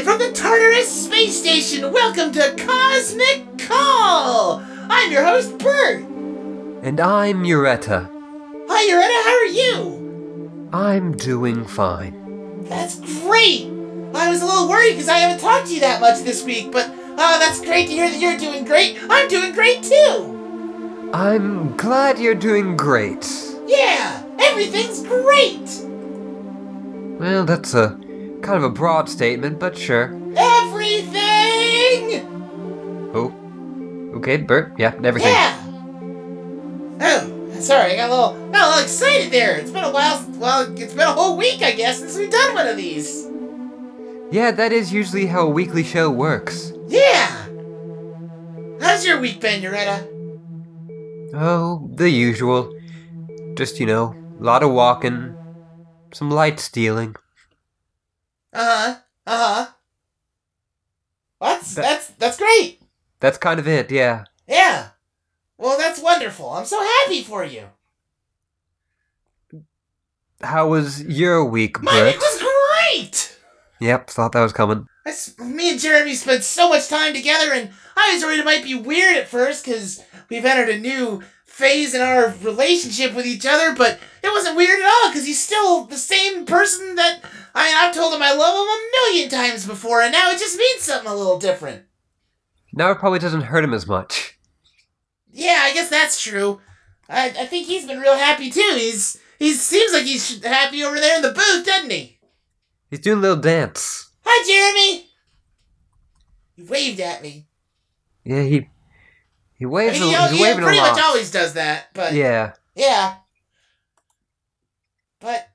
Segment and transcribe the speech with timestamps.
[0.00, 4.62] Live from the Tartarus Space Station, welcome to Cosmic Call!
[4.88, 6.00] I'm your host, Bert.
[6.82, 8.08] And I'm Uretta.
[8.66, 10.70] Hi, Uretta, how are you?
[10.72, 12.64] I'm doing fine.
[12.64, 13.66] That's great!
[14.14, 16.72] I was a little worried because I haven't talked to you that much this week,
[16.72, 18.98] but uh, that's great to hear that you're doing great.
[19.10, 21.10] I'm doing great too!
[21.12, 23.30] I'm glad you're doing great.
[23.66, 25.84] Yeah, everything's great!
[27.20, 28.00] Well, that's a
[28.42, 30.14] kind of a broad statement, but sure.
[30.36, 32.26] Everything!
[33.14, 33.32] Oh.
[34.16, 34.72] Okay, Bert.
[34.78, 35.32] Yeah, everything.
[35.32, 35.56] Yeah!
[37.02, 39.56] Oh, sorry, I got a little, got a little excited there.
[39.56, 42.54] It's been a while, well, it's been a whole week, I guess, since we've done
[42.54, 43.26] one of these.
[44.30, 46.72] Yeah, that is usually how a weekly show works.
[46.86, 47.46] Yeah!
[48.80, 50.06] How's your week been, Uretta?
[51.34, 52.72] Oh, the usual.
[53.56, 55.34] Just, you know, a lot of walking,
[56.12, 57.16] some light stealing.
[58.52, 59.66] Uh-huh, uh-huh.
[61.40, 62.80] That's, That- that's, that's great.
[63.20, 64.24] That's kind of it, yeah.
[64.48, 64.88] Yeah.
[65.58, 66.48] Well, that's wonderful.
[66.50, 67.64] I'm so happy for you.
[70.42, 73.38] How was your week, My week was great!
[73.80, 74.86] Yep, thought that was coming.
[75.06, 78.64] I me and Jeremy spent so much time together, and I was worried it might
[78.64, 83.44] be weird at first because we've entered a new phase in our relationship with each
[83.44, 87.20] other, but it wasn't weird at all because he's still the same person that
[87.54, 90.38] I mean, I've told him I love him a million times before, and now it
[90.38, 91.84] just means something a little different.
[92.72, 94.38] Now it probably doesn't hurt him as much.
[95.32, 96.60] Yeah, I guess that's true.
[97.08, 98.74] I, I think he's been real happy too.
[98.76, 102.18] He's he seems like he's happy over there in the booth, doesn't he?
[102.90, 104.10] He's doing a little dance.
[104.24, 105.06] Hi, Jeremy.
[106.56, 107.46] He waved at me.
[108.24, 108.68] Yeah, he
[109.54, 109.98] he I waves.
[110.00, 110.92] mean, he, he's he waving pretty a lot.
[110.96, 112.52] much always does that, but Yeah.
[112.74, 113.16] Yeah.
[115.20, 115.48] But,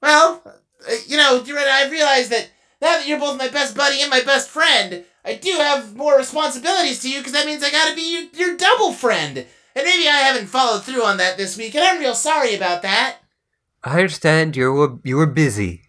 [0.00, 0.42] well,
[0.88, 4.10] Uh, you know, Doretta, I realized that now that you're both my best buddy and
[4.10, 7.94] my best friend, I do have more responsibilities to you because that means I gotta
[7.94, 9.38] be your, your double friend.
[9.38, 12.82] And maybe I haven't followed through on that this week, and I'm real sorry about
[12.82, 13.18] that.
[13.84, 15.82] I understand you were you were busy.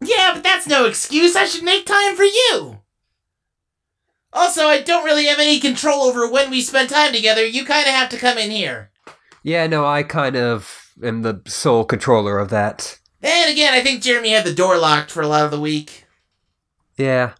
[0.00, 1.34] Yeah, but that's no excuse.
[1.34, 2.80] I should make time for you.
[4.32, 7.46] Also, I don't really have any control over when we spend time together.
[7.46, 8.90] You kind of have to come in here.
[9.42, 12.98] Yeah, no, I kind of am the sole controller of that.
[13.24, 16.04] Then again, I think Jeremy had the door locked for a lot of the week.
[16.98, 17.32] Yeah.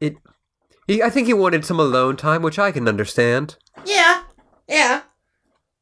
[0.00, 0.16] It.
[0.86, 3.56] He, I think he wanted some alone time, which I can understand.
[3.84, 4.22] Yeah,
[4.68, 5.02] yeah.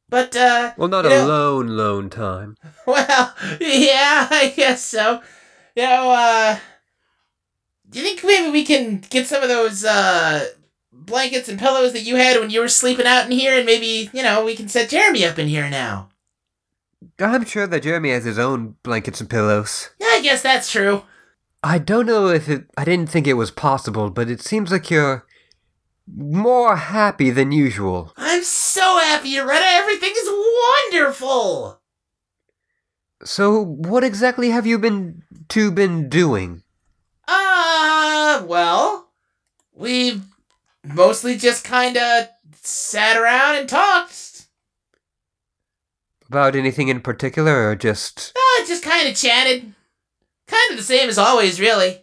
[0.09, 2.55] But, uh, Well, not alone, know- lone time.
[2.87, 5.21] well, yeah, I guess so.
[5.75, 6.57] You know, uh,
[7.91, 10.47] do you think maybe we can get some of those, uh,
[10.91, 14.09] blankets and pillows that you had when you were sleeping out in here, and maybe,
[14.11, 16.09] you know, we can set Jeremy up in here now?
[17.19, 19.89] I'm sure that Jeremy has his own blankets and pillows.
[19.99, 21.03] Yeah, I guess that's true.
[21.63, 22.65] I don't know if it.
[22.77, 25.25] I didn't think it was possible, but it seems like you're
[26.15, 28.13] more happy than usual.
[28.15, 29.65] I'm so happy, Loretta.
[29.65, 30.29] Everything is
[30.91, 31.81] wonderful.
[33.23, 36.63] So, what exactly have you been two been doing?
[37.27, 39.09] Uh, well,
[39.73, 40.23] we've
[40.83, 44.36] mostly just kind of sat around and talked.
[46.27, 48.33] About anything in particular, or just?
[48.35, 49.73] Uh, just kind of chatted.
[50.47, 52.01] Kind of the same as always, really.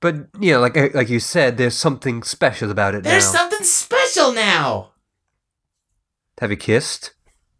[0.00, 3.10] But you know, like like you said, there's something special about it now.
[3.10, 3.40] There's now.
[3.40, 4.90] something special now.
[6.40, 7.14] Have you kissed?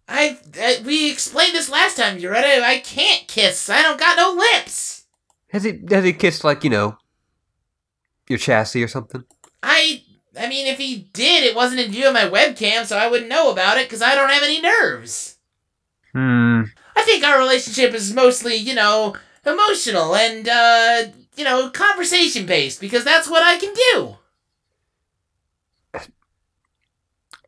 [0.08, 2.64] I, uh, we explained this last time, You Loretta.
[2.64, 3.70] I can't kiss.
[3.70, 5.04] I don't got no lips.
[5.48, 6.98] Has he has he kissed like you know
[8.28, 9.24] your chassis or something?
[9.62, 10.02] I,
[10.38, 13.30] I mean, if he did, it wasn't in view of my webcam, so I wouldn't
[13.30, 15.31] know about it because I don't have any nerves.
[16.14, 16.62] Hmm.
[16.94, 21.04] I think our relationship is mostly, you know, emotional and, uh,
[21.36, 24.16] you know, conversation based because that's what I can do.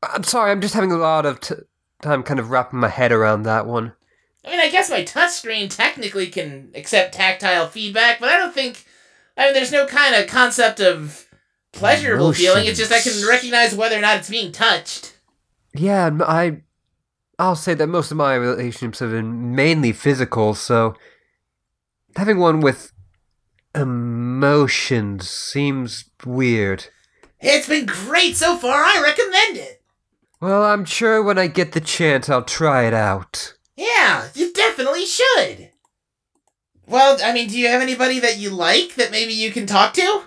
[0.03, 1.55] I'm sorry, I'm just having a lot of t-
[2.03, 3.93] time kind of wrapping my head around that one.
[4.45, 8.85] I mean, I guess my touchscreen technically can accept tactile feedback, but I don't think.
[9.37, 11.27] I mean, there's no kind of concept of
[11.73, 12.67] pleasurable feeling.
[12.67, 15.17] It's just I can recognize whether or not it's being touched.
[15.75, 16.61] Yeah, m- I.
[17.45, 20.95] I'll say that most of my relationships have been mainly physical, so
[22.17, 22.91] having one with
[23.75, 26.87] emotions seems weird.
[27.41, 28.83] It's been great so far.
[28.83, 29.83] I recommend it.
[30.41, 33.55] Well, I'm sure when I get the chance, I'll try it out.
[33.77, 35.71] Yeah, you definitely should.
[36.87, 39.93] Well, I mean, do you have anybody that you like that maybe you can talk
[39.95, 40.23] to?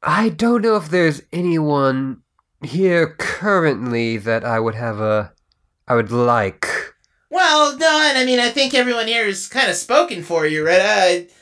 [0.00, 2.22] I don't know if there's anyone
[2.62, 5.32] here currently that I would have a.
[5.88, 6.66] I would like.
[7.30, 10.66] Well, no, and I mean, I think everyone here is kind of spoken for you,
[10.66, 10.80] right?
[10.80, 11.32] Uh,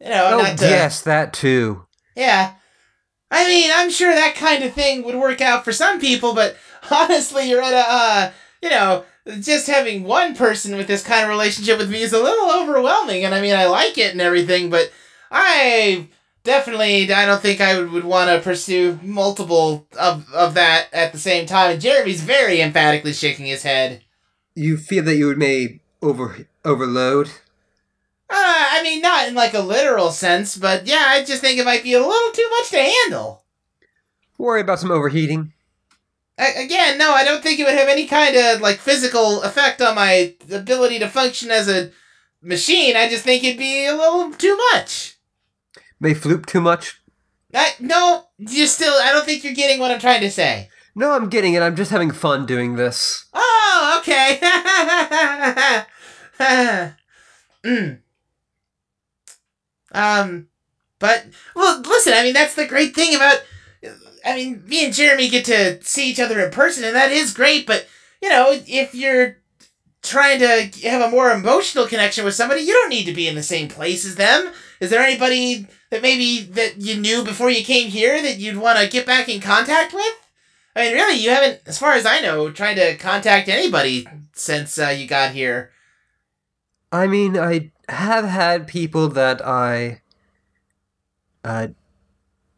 [0.00, 1.86] you know, oh, not to, yes, that too.
[2.16, 2.54] Yeah.
[3.30, 6.56] I mean, I'm sure that kind of thing would work out for some people, but
[6.90, 8.30] honestly, you're at a, uh,
[8.62, 9.04] you know,
[9.40, 13.24] just having one person with this kind of relationship with me is a little overwhelming.
[13.24, 14.92] And I mean, I like it and everything, but
[15.30, 16.08] I
[16.44, 21.12] definitely, I don't think I would, would want to pursue multiple of, of that at
[21.12, 21.72] the same time.
[21.72, 24.02] And Jeremy's very emphatically shaking his head.
[24.54, 27.28] You feel that you would may over overload?
[28.30, 31.64] Uh, I mean, not in like a literal sense, but yeah, I just think it
[31.64, 33.42] might be a little too much to handle.
[34.38, 35.52] Worry about some overheating.
[36.36, 39.94] Again, no, I don't think it would have any kind of like physical effect on
[39.94, 41.92] my ability to function as a
[42.42, 42.96] machine.
[42.96, 45.13] I just think it'd be a little too much.
[46.04, 47.00] May floop too much?
[47.54, 48.92] I, no, you still.
[48.92, 50.68] I don't think you're getting what I'm trying to say.
[50.94, 51.62] No, I'm getting it.
[51.62, 53.24] I'm just having fun doing this.
[53.32, 54.38] Oh, okay.
[57.64, 58.00] mm.
[59.92, 60.48] Um,
[60.98, 61.24] but
[61.56, 62.12] well, listen.
[62.12, 63.42] I mean, that's the great thing about.
[64.26, 67.32] I mean, me and Jeremy get to see each other in person, and that is
[67.32, 67.66] great.
[67.66, 67.86] But
[68.20, 69.38] you know, if you're
[70.02, 73.36] trying to have a more emotional connection with somebody, you don't need to be in
[73.36, 74.52] the same place as them.
[74.84, 78.78] Is there anybody that maybe that you knew before you came here that you'd want
[78.78, 80.14] to get back in contact with?
[80.76, 84.78] I mean, really, you haven't, as far as I know, tried to contact anybody since
[84.78, 85.70] uh, you got here.
[86.92, 90.02] I mean, I have had people that I,
[91.42, 91.68] uh,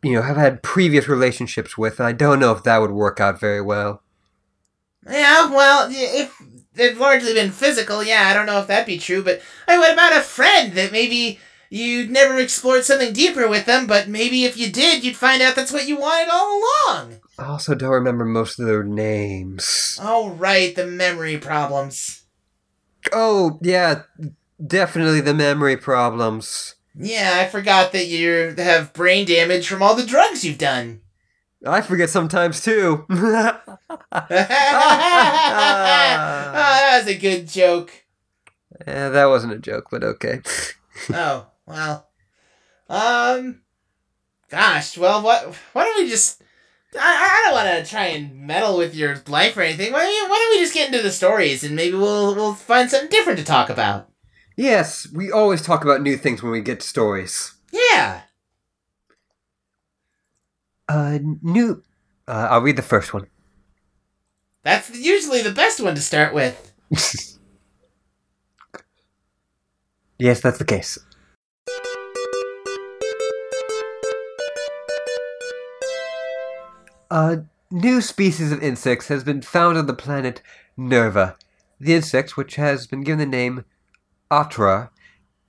[0.02, 2.00] you know, have had previous relationships with.
[2.00, 4.02] I don't know if that would work out very well.
[5.08, 6.42] Yeah, well, if
[6.74, 9.80] they've largely been physical, yeah, I don't know if that'd be true, but I mean,
[9.80, 11.38] what about a friend that maybe
[11.70, 15.56] you'd never explored something deeper with them, but maybe if you did, you'd find out
[15.56, 17.20] that's what you wanted all along?
[17.38, 19.98] I also don't remember most of their names.
[20.02, 22.24] Oh, right, the memory problems.
[23.12, 24.02] Oh, yeah,
[24.64, 26.76] definitely the memory problems.
[26.98, 31.02] Yeah, I forgot that you have brain damage from all the drugs you've done.
[31.64, 33.06] I forget sometimes too.
[33.08, 33.60] oh,
[34.12, 38.04] that was a good joke.
[38.86, 40.40] Yeah, that wasn't a joke, but okay.
[41.12, 42.08] oh, well.
[42.88, 43.62] Um,
[44.48, 46.42] gosh, well, what, why don't we just,
[46.98, 49.92] I, I don't want to try and meddle with your life or anything.
[49.92, 53.10] Why, why don't we just get into the stories and maybe we'll, we'll find something
[53.10, 54.08] different to talk about?
[54.56, 57.52] Yes, we always talk about new things when we get to stories.
[57.72, 58.22] Yeah.
[60.88, 61.82] Uh, new.
[62.26, 63.26] Uh, I'll read the first one.
[64.62, 66.72] That's usually the best one to start with.
[70.18, 70.98] yes, that's the case.
[77.10, 80.42] A new species of insects has been found on the planet
[80.76, 81.36] Nerva.
[81.78, 83.64] The insect, which has been given the name
[84.30, 84.90] Atra,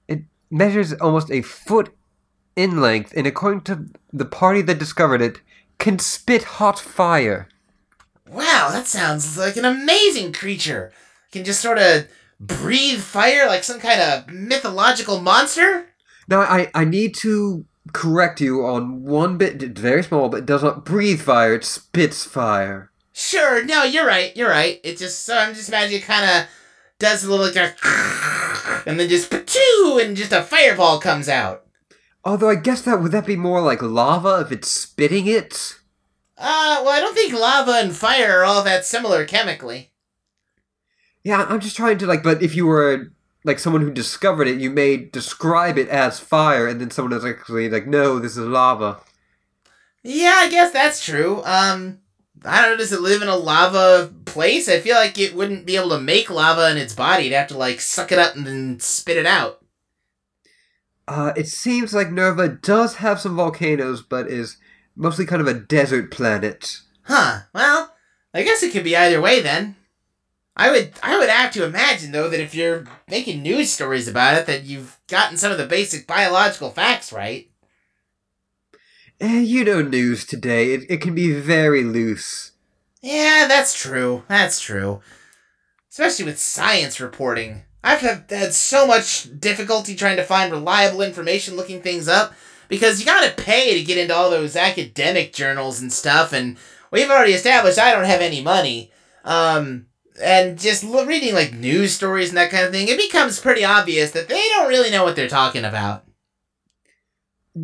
[0.07, 1.95] it measures almost a foot
[2.55, 5.41] in length, and according to the party that discovered it,
[5.79, 7.47] can spit hot fire.
[8.29, 10.91] Wow, that sounds like an amazing creature.
[11.31, 12.07] Can just sort of
[12.39, 15.87] breathe fire like some kind of mythological monster?
[16.27, 19.61] Now, I, I need to correct you on one bit.
[19.61, 22.91] It's very small, but it does not breathe fire, it spits fire.
[23.13, 24.79] Sure, no, you're right, you're right.
[24.83, 26.47] It just, so I'm just imagining it kind of
[26.99, 27.75] does a little like a,
[28.85, 31.65] and then just pachoo, and just a fireball comes out.
[32.23, 35.77] Although I guess that would that be more like lava if it's spitting it?
[36.37, 39.91] Uh, well, I don't think lava and fire are all that similar chemically.
[41.23, 43.11] Yeah, I'm just trying to like, but if you were
[43.47, 47.23] like someone who discovered it, you may describe it as fire, and then someone is
[47.23, 48.99] actually like, no, this is lava.
[50.03, 51.41] Yeah, I guess that's true.
[51.45, 51.99] Um,
[52.43, 54.67] I don't know, does it live in a lava place?
[54.67, 57.27] I feel like it wouldn't be able to make lava in its body.
[57.27, 59.63] It'd have to like suck it up and then spit it out.
[61.07, 64.57] Uh, it seems like Nerva does have some volcanoes, but is
[64.93, 66.81] mostly kind of a desert planet.
[67.03, 67.43] Huh.
[67.53, 67.95] Well,
[68.33, 69.76] I guess it could be either way then.
[70.57, 74.37] I would I would have to imagine though that if you're making news stories about
[74.37, 77.49] it that you've gotten some of the basic biological facts right.
[79.21, 80.73] Eh, you know news today.
[80.73, 82.51] It, it can be very loose.
[83.01, 84.23] Yeah, that's true.
[84.27, 85.01] That's true.
[85.91, 87.63] Especially with science reporting.
[87.83, 92.33] I've had so much difficulty trying to find reliable information looking things up
[92.67, 96.57] because you gotta pay to get into all those academic journals and stuff, and
[96.91, 98.91] we've already established I don't have any money.
[99.23, 99.85] Um,
[100.21, 104.11] and just reading like news stories and that kind of thing, it becomes pretty obvious
[104.11, 106.03] that they don't really know what they're talking about.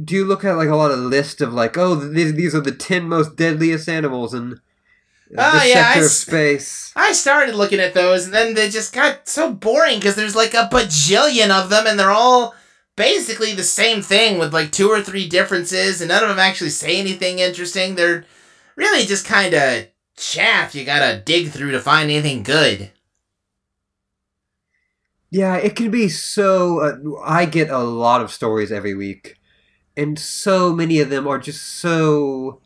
[0.03, 2.61] Do you look at like a lot of list of like, oh, these these are
[2.61, 4.59] the ten most deadliest animals in
[5.37, 6.93] oh, the yeah, sector I, of space?
[6.95, 10.53] I started looking at those, and then they just got so boring because there's like
[10.53, 12.55] a bajillion of them, and they're all
[12.95, 16.71] basically the same thing with like two or three differences, and none of them actually
[16.71, 17.93] say anything interesting.
[17.93, 18.25] They're
[18.75, 22.91] really just kind of chaff you gotta dig through to find anything good.
[25.29, 26.79] Yeah, it can be so.
[26.79, 29.37] Uh, I get a lot of stories every week,
[29.97, 32.61] and so many of them are just so,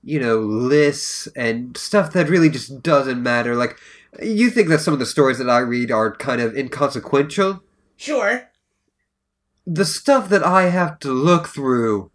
[0.00, 3.56] you know, lists and stuff that really just doesn't matter.
[3.56, 3.76] Like,
[4.22, 7.60] you think that some of the stories that I read are kind of inconsequential?
[7.96, 8.48] Sure.
[9.66, 12.12] The stuff that I have to look through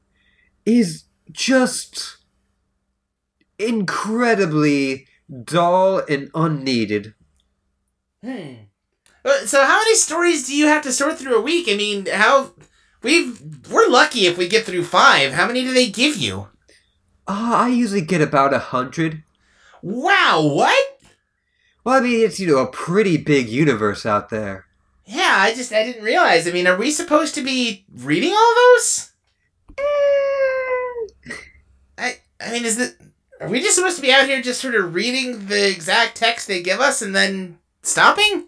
[0.65, 2.17] is just
[3.59, 5.07] incredibly
[5.43, 7.13] dull and unneeded.
[8.23, 8.53] Hmm.
[9.23, 11.67] Uh, So how many stories do you have to sort through a week?
[11.69, 12.51] I mean, how
[13.01, 15.33] we've we're lucky if we get through five.
[15.33, 16.47] How many do they give you?
[17.27, 19.23] Uh, I usually get about a hundred.
[19.81, 20.99] Wow, what?
[21.83, 24.65] Well, I mean, it's, you know, a pretty big universe out there.
[25.05, 26.47] Yeah, I just I didn't realize.
[26.47, 29.11] I mean, are we supposed to be reading all those?
[31.97, 32.95] I I mean, is it?
[33.41, 36.47] Are we just supposed to be out here just sort of reading the exact text
[36.47, 38.47] they give us and then stopping?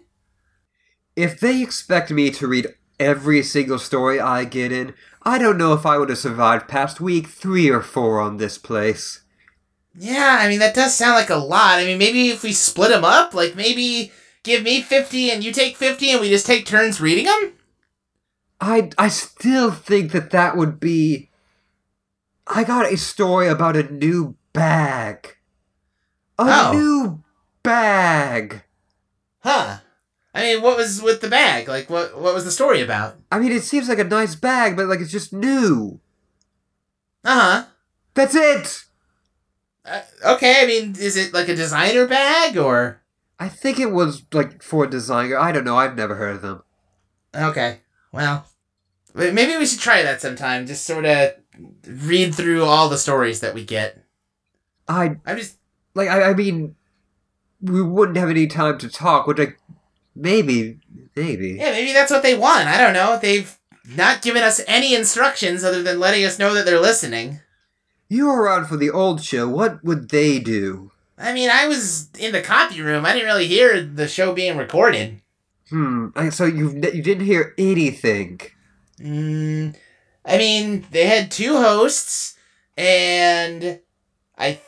[1.14, 5.74] If they expect me to read every single story I get in, I don't know
[5.74, 9.22] if I would have survived past week three or four on this place.
[9.94, 11.80] Yeah, I mean that does sound like a lot.
[11.80, 15.52] I mean, maybe if we split them up, like maybe give me fifty and you
[15.52, 17.52] take fifty, and we just take turns reading them.
[18.60, 21.30] I, I still think that that would be.
[22.46, 25.36] I got a story about a new bag.
[26.38, 26.72] A Oh.
[26.72, 27.24] new
[27.62, 28.62] bag.
[29.40, 29.78] Huh.
[30.34, 31.68] I mean, what was with the bag?
[31.68, 33.16] Like, what what was the story about?
[33.32, 36.00] I mean, it seems like a nice bag, but like it's just new.
[37.24, 37.64] Uh huh.
[38.14, 38.84] That's it!
[39.84, 43.02] Uh, okay, I mean, is it like a designer bag or?
[43.40, 45.38] I think it was like for a designer.
[45.38, 45.76] I don't know.
[45.76, 46.62] I've never heard of them.
[47.34, 47.80] Okay,
[48.12, 48.46] well,
[49.14, 50.66] maybe we should try that sometime.
[50.66, 51.32] Just sort of
[51.86, 54.04] read through all the stories that we get.
[54.88, 55.58] I I'm just
[55.94, 56.08] like.
[56.08, 56.74] I, I mean,
[57.60, 59.26] we wouldn't have any time to talk.
[59.26, 59.54] Which I
[60.14, 60.78] maybe,
[61.14, 61.56] maybe.
[61.58, 62.68] yeah, maybe that's what they want.
[62.68, 63.18] I don't know.
[63.20, 63.56] They've
[63.96, 67.40] not given us any instructions other than letting us know that they're listening.
[68.08, 69.48] You were around for the old show.
[69.48, 70.92] What would they do?
[71.18, 73.04] I mean, I was in the copy room.
[73.04, 75.20] I didn't really hear the show being recorded.
[75.68, 76.08] Hmm.
[76.30, 78.40] So you you didn't hear anything.
[79.00, 79.76] Mm,
[80.24, 82.36] I mean, they had two hosts,
[82.76, 83.80] and
[84.36, 84.60] I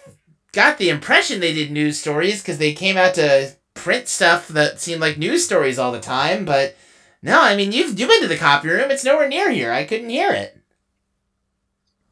[0.52, 4.80] got the impression they did news stories because they came out to print stuff that
[4.80, 6.45] seemed like news stories all the time.
[6.45, 6.76] But
[7.23, 8.90] no, I mean, you've you've been to the copy room.
[8.90, 9.73] It's nowhere near here.
[9.73, 10.59] I couldn't hear it.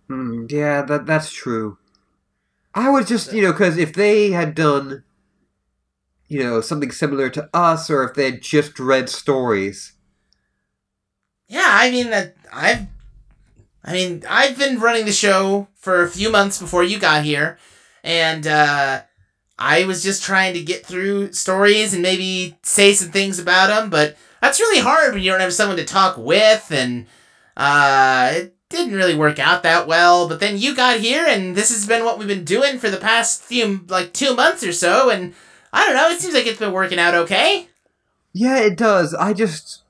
[0.09, 0.47] Hmm.
[0.49, 1.79] Yeah, that that's true.
[2.75, 5.05] I was just you know because if they had done,
[6.29, 9.93] you know, something similar to us, or if they had just read stories.
[11.49, 12.87] Yeah, I mean that I've
[13.89, 17.59] I mean, I've been running the show for a few months before you got here,
[18.05, 19.03] and uh
[19.59, 23.91] I was just trying to get through stories and maybe say some things about them,
[23.91, 27.07] but that's really hard when you don't have someone to talk with and
[27.57, 31.71] uh it didn't really work out that well, but then you got here and this
[31.71, 35.11] has been what we've been doing for the past few like 2 months or so
[35.11, 35.35] and
[35.73, 37.69] I don't know, it seems like it's been working out okay.
[38.33, 39.15] Yeah, it does.
[39.15, 39.83] I just.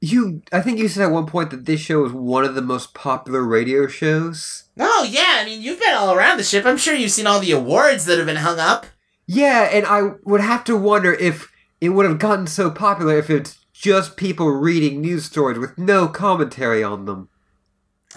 [0.00, 0.42] You.
[0.52, 2.94] I think you said at one point that this show is one of the most
[2.94, 4.64] popular radio shows.
[4.78, 6.66] Oh yeah, I mean you've been all around the ship.
[6.66, 8.86] I'm sure you've seen all the awards that have been hung up.
[9.26, 13.30] Yeah, and I would have to wonder if it would have gotten so popular if
[13.30, 17.28] it's just people reading news stories with no commentary on them.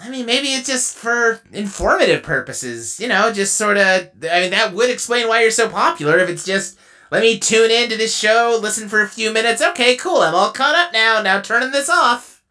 [0.02, 4.08] I mean, maybe it's just for informative purposes, you know, just sort of.
[4.30, 6.78] I mean, that would explain why you're so popular if it's just,
[7.10, 9.60] let me tune in to this show, listen for a few minutes.
[9.60, 12.42] Okay, cool, I'm all caught up now, now turning this off.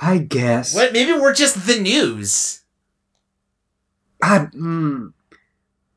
[0.00, 0.74] I guess.
[0.74, 0.92] What?
[0.92, 2.62] Maybe we're just the news.
[4.24, 5.12] I, mm,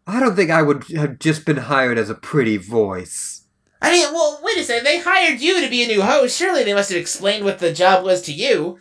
[0.06, 3.44] I don't think I would have just been hired as a pretty voice.
[3.82, 6.38] I mean, well, wait a second, they hired you to be a new host.
[6.38, 8.80] Surely they must have explained what the job was to you.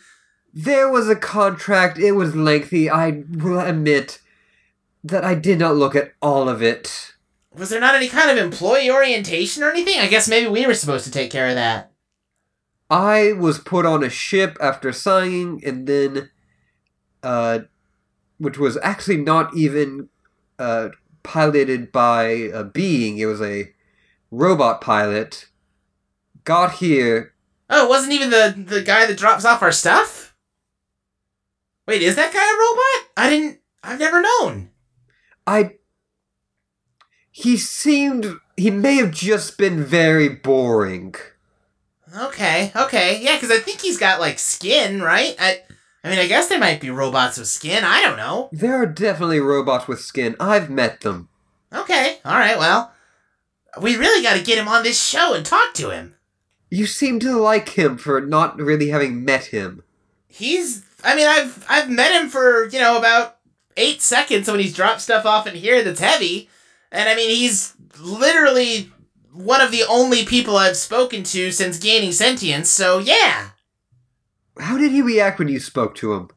[0.53, 2.91] There was a contract, it was lengthy.
[2.91, 4.21] I will admit
[5.05, 7.13] that I did not look at all of it.
[7.55, 10.01] Was there not any kind of employee orientation or anything?
[10.01, 11.93] I guess maybe we were supposed to take care of that.
[12.91, 16.31] I was put on a ship after signing, and then,
[17.23, 17.61] uh,
[18.39, 20.09] which was actually not even
[20.59, 20.91] uh,
[21.23, 23.73] piloted by a being, it was a
[24.31, 25.49] robot pilot.
[26.45, 27.35] Got here.
[27.69, 30.35] Oh, it wasn't even the the guy that drops off our stuff?
[31.87, 33.13] Wait, is that guy a robot?
[33.17, 34.71] I didn't I've never known.
[35.47, 35.77] I.
[37.31, 38.27] He seemed.
[38.57, 41.15] He may have just been very boring.
[42.17, 45.37] Okay, okay, yeah, because I think he's got like skin, right?
[45.39, 45.61] I,
[46.07, 47.83] I mean, I guess there might be robots with skin.
[47.83, 48.49] I don't know.
[48.53, 50.37] There are definitely robots with skin.
[50.39, 51.29] I've met them.
[51.75, 52.93] Okay, all right, well,
[53.83, 56.15] we really got to get him on this show and talk to him.
[56.71, 59.83] You seem to like him for not really having met him.
[60.29, 63.39] He's, I mean, I've I've met him for you know about
[63.77, 66.49] eight seconds when he's dropped stuff off in here that's heavy,
[66.93, 68.93] and I mean he's literally
[69.33, 72.71] one of the only people I've spoken to since gaining sentience.
[72.71, 73.49] So yeah.
[74.59, 76.31] How did he react when you spoke to him?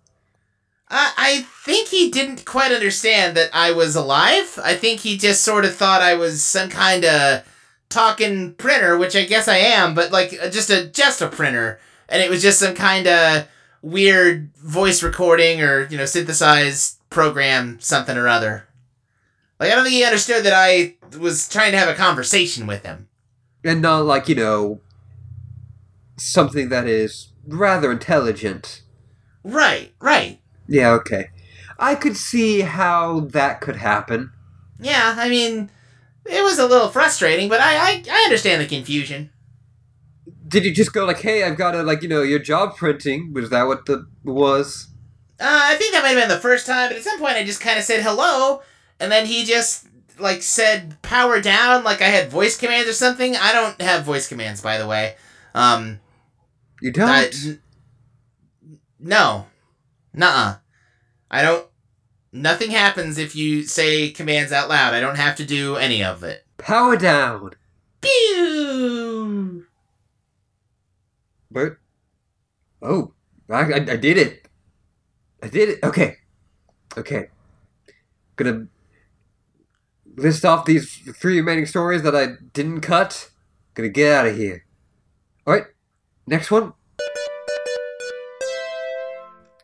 [0.90, 4.60] I I think he didn't quite understand that I was alive.
[4.64, 7.44] I think he just sort of thought I was some kind of
[7.90, 12.22] talking printer, which I guess I am, but like just a just a printer, and
[12.22, 13.48] it was just some kind of
[13.82, 18.68] weird voice recording or you know synthesized program something or other.
[19.60, 22.86] Like I don't think he understood that I was trying to have a conversation with
[22.86, 23.08] him.
[23.64, 24.80] And not like, you know,
[26.18, 28.82] something that is rather intelligent.
[29.44, 30.40] Right, right.
[30.68, 31.30] Yeah, okay.
[31.78, 34.32] I could see how that could happen.
[34.80, 35.70] Yeah, I mean,
[36.26, 39.32] it was a little frustrating, but I I, I understand the confusion.
[40.48, 43.34] Did you just go like, "Hey, I've got to like, you know, your job printing"?
[43.34, 44.88] Was that what the was?
[45.40, 47.46] Uh, I think that might have been the first time, but at some point I
[47.46, 48.62] just kind of said hello,
[49.00, 49.88] and then he just
[50.20, 53.36] like said power down, like I had voice commands or something.
[53.36, 55.16] I don't have voice commands, by the way.
[55.56, 56.00] Um,
[56.82, 57.10] You don't.
[57.10, 57.60] I-
[59.00, 59.48] no,
[60.14, 60.58] nuh-uh.
[61.32, 61.68] I don't.
[62.32, 64.94] Nothing happens if you say commands out loud.
[64.94, 66.46] I don't have to do any of it.
[66.58, 67.52] Power down,
[68.02, 69.66] Pew!
[71.52, 71.82] Bert.
[72.82, 73.14] Oh,
[73.50, 74.48] I, I, I did it.
[75.42, 75.80] I did it.
[75.84, 76.18] Okay,
[76.98, 77.30] okay.
[78.36, 78.68] Gonna
[80.16, 83.32] list off these three remaining stories that I didn't cut.
[83.74, 84.66] Gonna get out of here.
[85.48, 85.66] All right,
[86.30, 86.74] next one.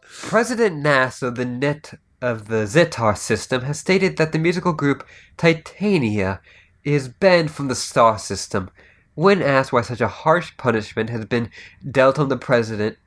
[0.01, 5.05] President Nass of the net of the Zetar system has stated that the musical group
[5.37, 6.41] Titania
[6.83, 8.69] is banned from the star system.
[9.13, 11.51] When asked why such a harsh punishment has been
[11.89, 12.97] dealt on the president,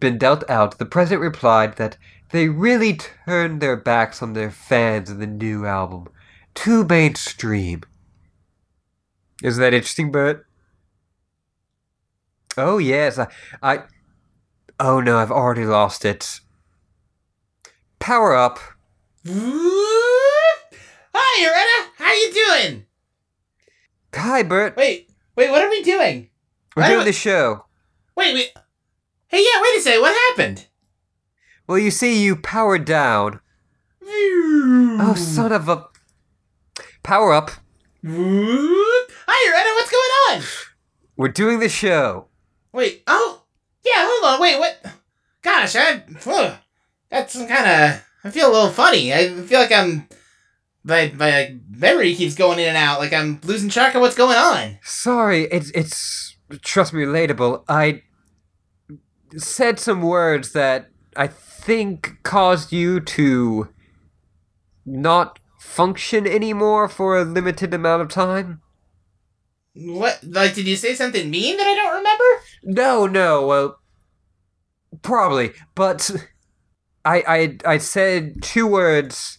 [0.00, 1.96] been dealt out, the president replied that
[2.32, 6.08] they really turned their backs on their fans in the new album.
[6.54, 7.82] Too mainstream.
[9.42, 10.46] Isn't that interesting, Bert?
[12.56, 13.26] Oh yes, I,
[13.62, 13.82] I.
[14.80, 16.40] Oh no, I've already lost it.
[17.98, 18.58] Power up.
[21.14, 21.90] Hi, Uretta.
[21.98, 22.86] How you doing?
[24.14, 24.76] Hi, Bert.
[24.76, 25.50] Wait, wait.
[25.50, 26.30] What are we doing?
[26.74, 27.66] We're why doing do- the show.
[28.16, 28.52] Wait, wait.
[29.28, 29.60] Hey, yeah.
[29.62, 30.00] Wait a second.
[30.02, 30.66] What happened?
[31.66, 33.40] Well, you see, you powered down.
[34.08, 35.86] Oh, son of a.
[37.02, 37.50] Power up.
[38.06, 39.74] Hi, Uretta.
[39.74, 40.42] What's going on?
[41.16, 42.28] We're doing the show.
[42.76, 43.02] Wait.
[43.06, 43.42] Oh,
[43.82, 44.06] yeah.
[44.06, 44.40] Hold on.
[44.40, 44.58] Wait.
[44.58, 44.84] What?
[45.40, 46.02] Gosh, I.
[46.26, 46.58] Ugh,
[47.08, 48.04] that's kind of.
[48.22, 49.14] I feel a little funny.
[49.14, 50.06] I feel like I'm.
[50.84, 53.00] My my memory keeps going in and out.
[53.00, 54.78] Like I'm losing track of what's going on.
[54.82, 57.64] Sorry, it's it's trust me, relatable.
[57.66, 58.02] I
[59.36, 63.70] said some words that I think caused you to
[64.84, 68.60] not function anymore for a limited amount of time.
[69.78, 70.20] What?
[70.24, 72.24] Like, did you say something mean that I don't remember?
[72.62, 73.78] No, no, well,
[75.02, 76.10] probably, but
[77.04, 77.22] I
[77.66, 79.38] I I said two words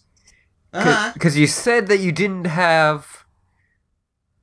[0.73, 1.11] Uh-huh.
[1.13, 3.25] because you said that you didn't have,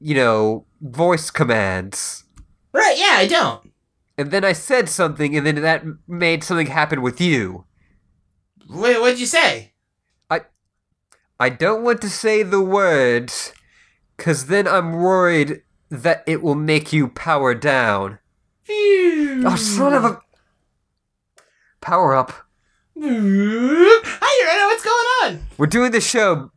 [0.01, 2.25] you know, voice commands.
[2.73, 2.97] Right.
[2.99, 3.71] Yeah, I don't.
[4.19, 7.67] And then I said something, and then that made something happen with you.
[8.69, 8.99] Wait.
[9.01, 9.75] What'd you say?
[10.31, 10.43] I
[11.39, 13.53] I don't want to say the words,
[14.17, 18.19] because then I'm worried that it will make you power down.
[18.65, 19.45] Phew.
[19.47, 20.21] Oh, son of a.
[21.81, 22.33] Power up.
[22.99, 24.67] Hi, Uretta.
[24.69, 25.47] What's going on?
[25.59, 26.51] We're doing the show.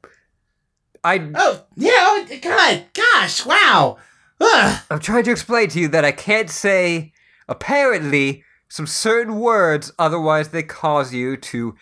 [1.04, 1.92] I, Oh, yeah.
[1.94, 2.86] Oh, God.
[2.94, 3.46] Gosh.
[3.46, 3.98] Wow.
[4.40, 4.82] Ugh.
[4.90, 7.12] I'm trying to explain to you that I can't say,
[7.50, 11.76] apparently, some certain words, otherwise, they cause you to.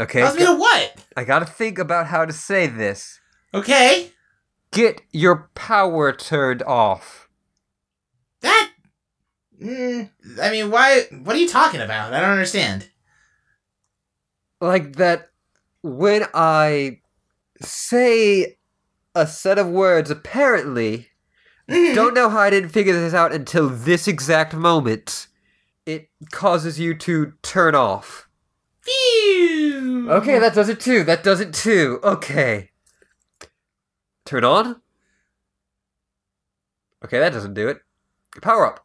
[0.00, 0.94] Okay, Tells me to what?
[1.16, 3.18] I gotta think about how to say this.
[3.52, 4.12] Okay.
[4.70, 7.28] Get your power turned off.
[8.42, 8.70] That.
[9.62, 11.04] Mm, I mean, why?
[11.22, 12.12] What are you talking about?
[12.12, 12.88] I don't understand.
[14.60, 15.30] Like that
[15.82, 17.00] when I
[17.60, 18.58] say
[19.14, 21.08] a set of words, apparently,
[21.68, 21.94] Mhm.
[21.94, 25.28] don't know how I didn't figure this out until this exact moment,
[25.86, 28.28] it causes you to turn off.
[28.82, 30.10] Phew.
[30.10, 31.04] Okay, that does it too.
[31.04, 32.00] That does it too.
[32.02, 32.70] Okay.
[34.28, 34.76] Turn on?
[37.02, 37.80] Okay, that doesn't do it.
[38.42, 38.84] Power up.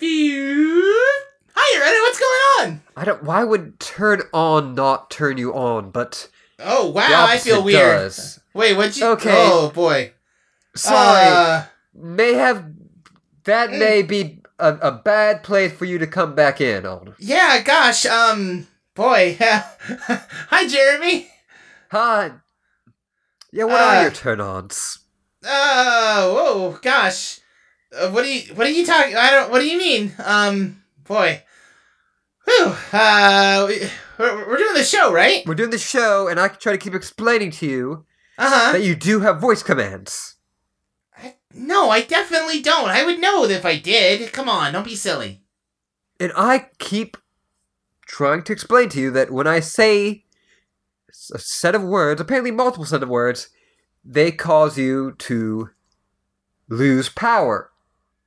[0.00, 2.02] Hi, Reddit.
[2.02, 2.82] What's going on?
[2.96, 3.24] I don't.
[3.24, 5.90] Why would turn on not turn you on?
[5.90, 6.28] But
[6.60, 7.80] Oh wow, I feel weird.
[7.98, 8.38] does.
[8.54, 9.06] Wait, what'd you?
[9.08, 9.34] Okay.
[9.34, 10.12] Oh boy.
[10.76, 12.64] Sorry, Uh, may have
[13.42, 13.78] that Mm.
[13.80, 17.16] may be a, a bad place for you to come back in on.
[17.18, 17.60] yeah.
[17.62, 18.06] Gosh.
[18.06, 18.68] Um.
[18.94, 19.36] Boy.
[19.40, 21.28] Hi, Jeremy.
[21.90, 22.30] Hi.
[23.52, 24.98] Yeah, what Uh, are your turn-ons?
[25.44, 26.30] Uh.
[26.30, 26.78] Whoa.
[26.82, 27.40] Gosh.
[27.92, 28.54] Uh, what do you?
[28.54, 29.16] What are you talking?
[29.16, 29.50] I don't.
[29.50, 30.14] What do you mean?
[30.24, 30.82] Um.
[31.04, 31.42] Boy.
[32.44, 32.74] Whew.
[32.92, 33.64] Uh.
[33.68, 35.46] we- We're, we're doing the show, right?
[35.46, 38.04] We're doing the show, and I try to keep explaining to you
[38.36, 38.72] Uh huh.
[38.72, 40.36] that you do have voice commands.
[41.54, 42.90] No, I definitely don't.
[42.90, 44.30] I would know if I did.
[44.32, 45.40] Come on, don't be silly.
[46.20, 47.16] And I keep
[48.06, 50.24] trying to explain to you that when I say
[51.34, 53.48] a set of words, apparently multiple set of words,
[54.04, 55.70] they cause you to
[56.68, 57.70] lose power.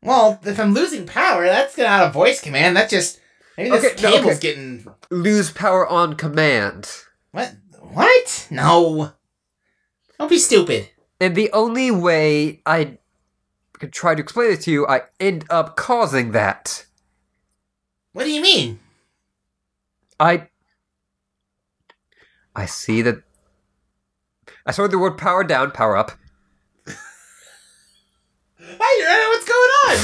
[0.01, 2.75] Well, if I'm losing power, that's not a voice command.
[2.75, 3.19] That's just
[3.57, 4.39] maybe this Okay, no, cable's okay.
[4.39, 6.89] getting Lose power on command.
[7.31, 7.55] what?
[7.79, 8.47] What?
[8.49, 9.13] No.
[10.19, 10.89] Don't be stupid.
[11.19, 12.97] And the only way I
[13.73, 16.85] could try to explain it to you, I end up causing that.
[18.13, 18.79] What do you mean?
[20.19, 20.47] I
[22.55, 23.23] I see that
[24.65, 26.11] I saw the word power down, power up.
[28.59, 29.97] Hi, Urana, what's going on?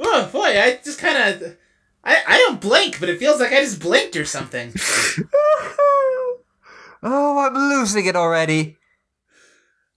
[0.00, 1.56] Oh boy, I just kind of.
[2.02, 4.74] I, I don't blink, but it feels like I just blinked or something.
[7.02, 8.76] oh, I'm losing it already.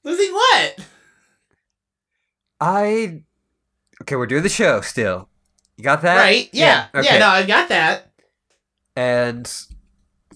[0.04, 0.80] Losing what?
[2.62, 3.24] I
[4.02, 5.28] Okay, we're doing the show still.
[5.76, 6.18] You got that?
[6.18, 6.50] right?
[6.54, 6.88] Yeah.
[6.94, 7.20] Yeah, okay.
[7.20, 8.12] no, I've got that.
[8.96, 9.52] And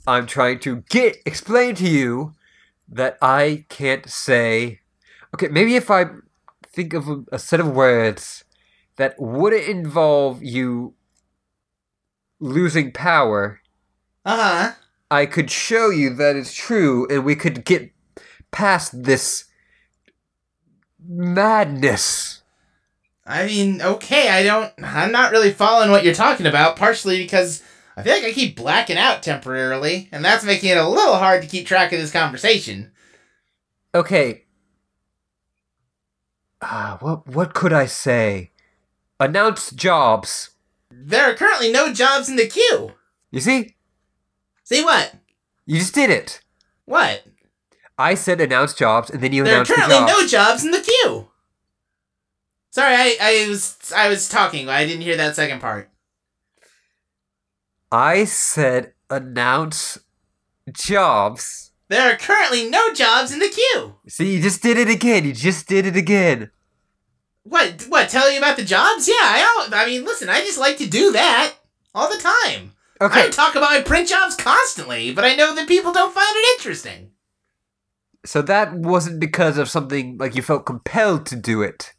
[0.07, 2.33] I'm trying to get explain to you
[2.89, 4.79] that I can't say
[5.33, 6.05] Okay, maybe if I
[6.73, 8.43] think of a, a set of words
[8.97, 10.93] that wouldn't involve you
[12.39, 13.61] losing power,
[14.25, 14.71] Uh huh.
[15.09, 17.91] I could show you that it's true and we could get
[18.51, 19.45] past this
[21.07, 22.41] madness.
[23.25, 24.73] I mean, okay, I don't.
[24.83, 27.61] I'm not really following what you're talking about, partially because
[27.97, 31.41] I feel like I keep blacking out temporarily, and that's making it a little hard
[31.41, 32.91] to keep track of this conversation.
[33.93, 34.45] Okay.
[36.61, 38.51] Ah, what what could I say?
[39.19, 40.51] Announce jobs.
[40.89, 42.93] There are currently no jobs in the queue.
[43.31, 43.75] You see?
[44.63, 45.13] See what?
[45.65, 46.41] You just did it.
[46.85, 47.23] What?
[47.97, 50.11] I said announce jobs and then you There are announced the currently jobs.
[50.11, 51.27] no jobs in the queue.
[52.71, 54.69] Sorry, I, I was I was talking.
[54.69, 55.90] I didn't hear that second part.
[57.91, 59.97] I said announce
[60.71, 61.71] jobs.
[61.89, 63.95] There are currently no jobs in the queue.
[64.07, 65.25] See, you just did it again.
[65.25, 66.51] You just did it again.
[67.43, 67.85] What?
[67.89, 68.09] What?
[68.09, 69.07] Tell you about the jobs?
[69.09, 69.67] Yeah, I.
[69.73, 70.29] I mean, listen.
[70.29, 71.53] I just like to do that
[71.93, 72.71] all the time.
[73.01, 73.25] Okay.
[73.25, 76.59] I talk about my print jobs constantly, but I know that people don't find it
[76.59, 77.11] interesting.
[78.25, 81.93] So that wasn't because of something like you felt compelled to do it.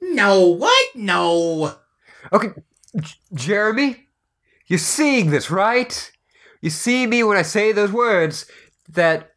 [0.00, 0.94] No, what?
[0.94, 1.74] No.
[2.32, 2.50] Okay,
[3.00, 4.06] J- Jeremy,
[4.70, 6.12] you're seeing this, right?
[6.60, 8.46] You see me when I say those words
[8.88, 9.32] that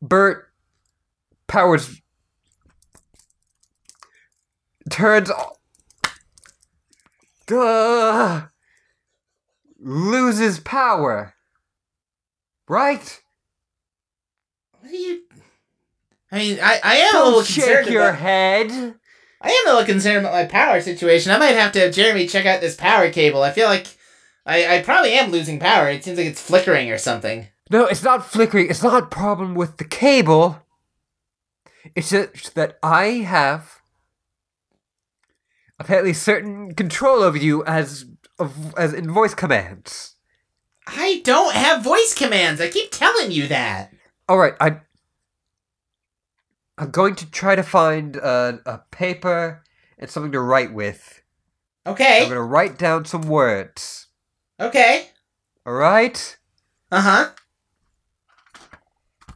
[0.00, 0.48] Bert
[1.46, 2.00] Powers
[4.88, 5.30] turns
[7.46, 8.46] Duh,
[9.78, 11.34] loses power.
[12.68, 13.20] Right?
[14.80, 15.22] What are you?
[16.32, 18.94] I mean, I, I am a little Don't shake your head.
[19.40, 21.30] I am a little concerned about my power situation.
[21.30, 23.42] I might have to have Jeremy check out this power cable.
[23.42, 23.86] I feel like
[24.44, 25.88] I, I probably am losing power.
[25.88, 27.46] It seems like it's flickering or something.
[27.70, 28.68] No, it's not flickering.
[28.68, 30.62] It's not a problem with the cable.
[31.94, 33.80] It's just that I have
[35.78, 38.06] apparently certain control over you as
[38.38, 40.16] of, as in voice commands.
[40.86, 42.60] I don't have voice commands.
[42.60, 43.92] I keep telling you that.
[44.28, 44.80] All right, I
[46.78, 49.64] I'm going to try to find a, a paper
[49.98, 51.22] and something to write with.
[51.86, 52.18] Okay.
[52.22, 54.06] I'm going to write down some words.
[54.60, 55.08] Okay.
[55.66, 56.38] All right?
[56.92, 57.30] Uh huh.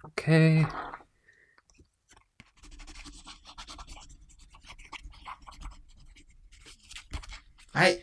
[0.07, 0.67] Okay.
[7.75, 8.03] I.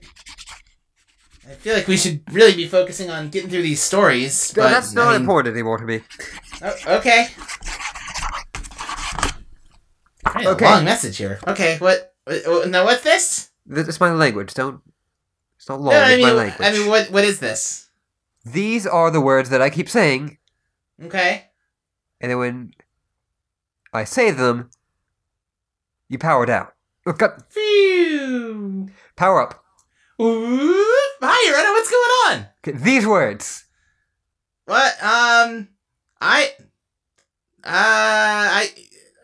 [1.47, 4.55] I feel like we should really be focusing on getting through these stories.
[4.55, 6.01] No, but, that's not I mean- important anymore to me.
[6.61, 7.27] Oh, okay.
[10.31, 10.65] Pretty Okay.
[10.65, 11.39] long message here.
[11.47, 12.13] Okay, what?
[12.25, 13.49] what- Now, what's this?
[13.65, 14.53] This is my language.
[14.53, 14.81] Don't.
[15.57, 15.93] It's not long.
[15.93, 16.67] No, I it's my mean, language.
[16.67, 17.09] I mean, what?
[17.11, 17.89] What is this?
[18.45, 20.37] These are the words that I keep saying,
[21.03, 21.49] Okay.
[22.21, 22.73] and then when
[23.93, 24.69] I say them,
[26.11, 26.73] You powered out.
[27.05, 27.43] Oh, God.
[27.49, 28.89] Phew.
[29.15, 29.63] Power up.
[30.19, 30.85] Ooh.
[31.21, 32.11] Hi, Uretta, what's going
[32.41, 32.47] on?
[32.65, 33.65] Okay, these words.
[34.65, 34.93] What?
[35.03, 35.67] Um,
[36.19, 36.53] I,
[37.63, 38.69] uh, I,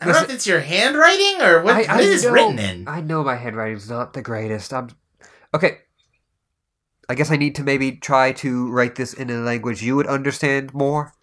[0.02, 1.76] I don't know if it's your handwriting or what.
[1.76, 2.88] I- what I is know- written in?
[2.88, 4.74] I know my handwriting's not the greatest.
[4.74, 4.90] I'm
[5.54, 5.80] okay.
[7.08, 10.08] I guess I need to maybe try to write this in a language you would
[10.08, 11.14] understand more.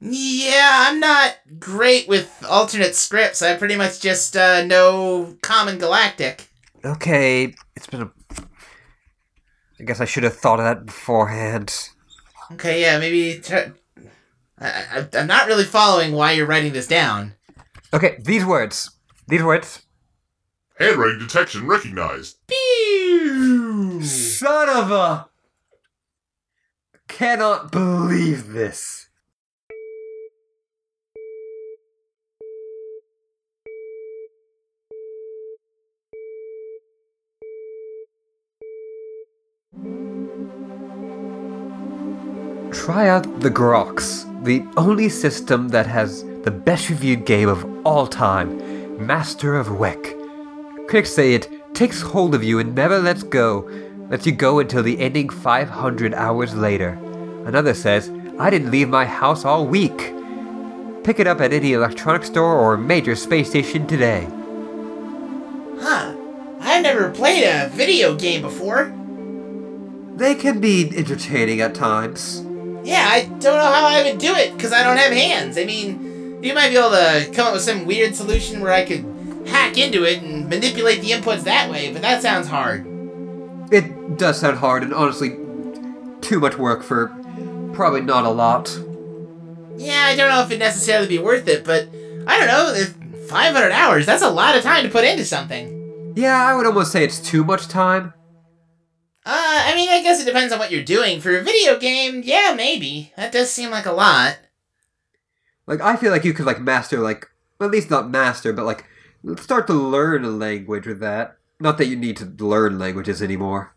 [0.00, 3.42] Yeah, I'm not great with alternate scripts.
[3.42, 6.48] I pretty much just uh, know Common Galactic.
[6.84, 8.10] Okay, it's been a.
[9.80, 11.88] I guess I should have thought of that beforehand.
[12.52, 13.40] Okay, yeah, maybe.
[13.40, 13.72] Try...
[14.60, 17.34] I, I, I'm not really following why you're writing this down.
[17.92, 18.90] Okay, these words.
[19.28, 19.82] These words.
[20.78, 22.36] Handwriting detection recognized.
[22.46, 24.02] Pew!
[24.02, 25.28] Son of a.
[27.08, 29.08] Cannot believe this.
[42.70, 48.06] Try out the Grox, the only system that has the best reviewed game of all
[48.06, 50.14] time, Master of Wek.
[50.88, 53.68] Critics say it takes hold of you and never lets go,
[54.08, 56.98] lets you go until the ending 500 hours later.
[57.44, 60.14] Another says, I didn't leave my house all week.
[61.04, 64.28] Pick it up at any electronic store or major space station today.
[65.80, 66.14] Huh.
[66.60, 68.92] I've never played a video game before.
[70.16, 72.44] They can be entertaining at times.
[72.84, 75.56] Yeah, I don't know how I would do it because I don't have hands.
[75.58, 76.07] I mean,
[76.42, 79.04] you might be able to come up with some weird solution where I could
[79.46, 82.86] hack into it and manipulate the inputs that way, but that sounds hard.
[83.72, 85.30] It does sound hard and honestly
[86.20, 87.08] too much work for
[87.72, 88.68] probably not a lot.
[89.76, 91.88] Yeah, I don't know if it'd necessarily be worth it, but
[92.26, 92.72] I don't know.
[92.74, 96.14] If 500 hours, that's a lot of time to put into something.
[96.16, 98.12] Yeah, I would almost say it's too much time.
[99.24, 101.20] Uh, I mean, I guess it depends on what you're doing.
[101.20, 103.12] For a video game, yeah, maybe.
[103.16, 104.38] That does seem like a lot.
[105.68, 107.28] Like I feel like you could like master like
[107.60, 108.86] at least not master, but like
[109.40, 111.36] start to learn a language with that.
[111.60, 113.74] Not that you need to learn languages anymore.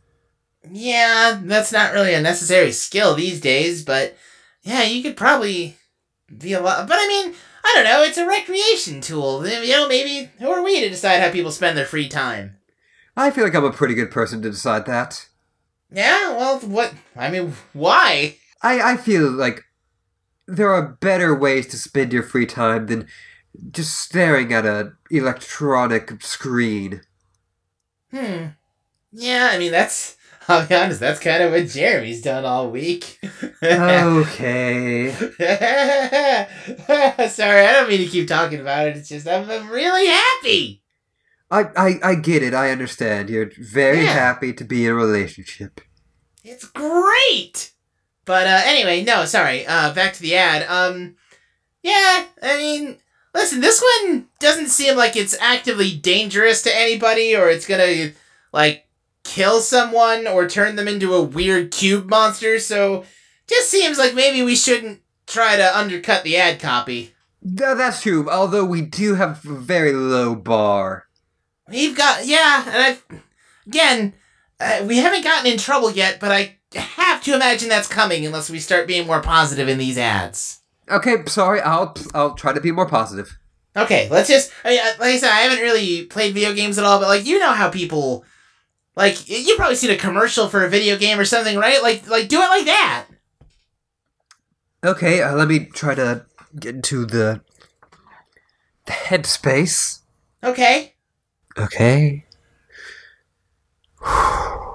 [0.72, 4.16] Yeah, that's not really a necessary skill these days, but
[4.62, 5.78] yeah, you could probably
[6.36, 6.88] be a lot.
[6.88, 8.04] But I mean, I don't know.
[8.04, 9.46] It's a recreation tool.
[9.46, 12.58] You know, maybe who are we to decide how people spend their free time?
[13.18, 15.28] I feel like I'm a pretty good person to decide that.
[15.92, 16.94] Yeah, well, what?
[17.18, 18.38] I mean, why?
[18.62, 19.66] I, I feel like
[20.56, 23.08] there are better ways to spend your free time than
[23.72, 27.02] just staring at an electronic screen.
[28.12, 28.48] Hmm.
[29.12, 30.18] Yeah, I mean, that's.
[30.48, 33.20] I'll be honest, that's kind of what Jeremy's done all week.
[33.64, 35.12] okay.
[37.30, 38.98] Sorry, I don't mean to keep talking about it.
[38.98, 40.82] It's just I'm, I'm really happy.
[41.52, 42.54] I, I, I get it.
[42.54, 43.30] I understand.
[43.30, 44.14] You're very Yeah.
[44.14, 45.80] happy to be in a relationship.
[46.44, 47.71] It's great.
[48.26, 49.66] But uh, anyway, no, sorry.
[49.66, 50.66] Uh, back to the ad.
[50.68, 51.16] Um,
[51.84, 52.98] yeah, I mean,
[53.34, 58.12] listen, this one doesn't seem like it's actively dangerous to anybody, or it's gonna
[58.54, 58.86] like
[59.24, 62.60] kill someone or turn them into a weird cube monster.
[62.60, 63.06] So,
[63.48, 67.14] just seems like maybe we shouldn't try to undercut the ad copy.
[67.44, 71.08] Th- that's true, although we do have a very low bar.
[71.68, 73.06] We've got yeah, and I've
[73.66, 74.14] again,
[74.60, 78.50] uh, we haven't gotten in trouble yet, but I have to imagine that's coming unless
[78.50, 80.62] we start being more positive in these ads.
[80.90, 81.62] Okay, sorry.
[81.62, 83.38] I'll I'll try to be more positive.
[83.76, 84.52] Okay, let's just.
[84.66, 87.08] I mean, uh, like I said, I haven't really played video games at all, but
[87.08, 88.26] like you know how people,
[88.96, 91.82] like you've probably seen a commercial for a video game or something, right?
[91.82, 93.06] Like, like do it like that.
[94.84, 96.26] Okay, uh, let me try to
[96.60, 97.42] get into the
[98.86, 100.02] the headspace.
[100.44, 100.96] Okay.
[101.58, 102.26] Okay.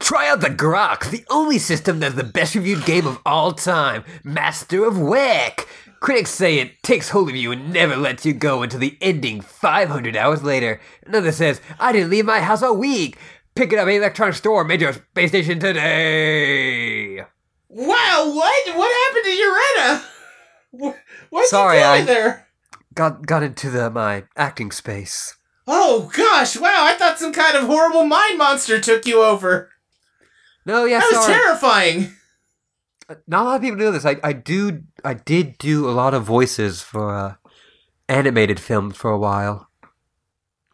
[0.00, 4.04] Try out the Grok, the only system that's the best reviewed game of all time,
[4.24, 5.68] Master of Whack.
[6.00, 9.40] Critics say it takes hold of you and never lets you go until the ending
[9.40, 10.80] 500 hours later.
[11.06, 13.18] Another says, I didn't leave my house all week.
[13.54, 17.18] Pick it up at an electronic store, major space station today.
[17.68, 18.32] Wow.
[18.34, 18.76] What?
[18.76, 20.04] What happened to Uretta?
[20.70, 20.96] What?
[21.30, 22.44] What's Sorry, you doing I- there?
[22.94, 25.36] Got got into the my acting space.
[25.70, 26.56] Oh gosh!
[26.56, 26.84] Wow!
[26.86, 29.70] I thought some kind of horrible mind monster took you over.
[30.64, 32.14] No, yeah, That was terrifying.
[33.26, 34.04] Not a lot of people know this.
[34.04, 37.34] I, I do I did do a lot of voices for uh,
[38.08, 39.68] animated films for a while.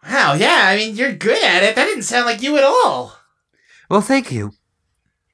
[0.03, 0.35] Wow.
[0.35, 0.63] Yeah.
[0.67, 1.77] I mean, you're good at it.
[1.77, 3.17] That didn't sound like you at all.
[3.89, 4.51] Well, thank you.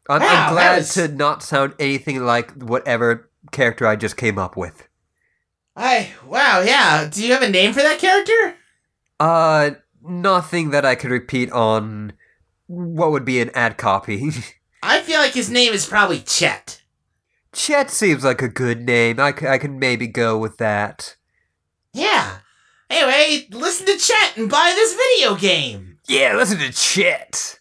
[0.08, 4.38] I'm, Wow, I'm glad was- to not sound anything like whatever character I just came
[4.38, 4.86] up with.
[5.74, 6.10] I.
[6.26, 6.60] Wow.
[6.60, 7.08] Yeah.
[7.10, 8.56] Do you have a name for that character?
[9.20, 12.14] Uh, nothing that I could repeat on
[12.66, 14.30] what would be an ad copy.
[14.82, 16.82] I feel like his name is probably Chet.
[17.52, 19.20] Chet seems like a good name.
[19.20, 21.16] I, c- I can maybe go with that.
[21.92, 22.38] Yeah.
[22.88, 25.98] Anyway, listen to Chet and buy this video game.
[26.08, 27.60] Yeah, listen to Chet.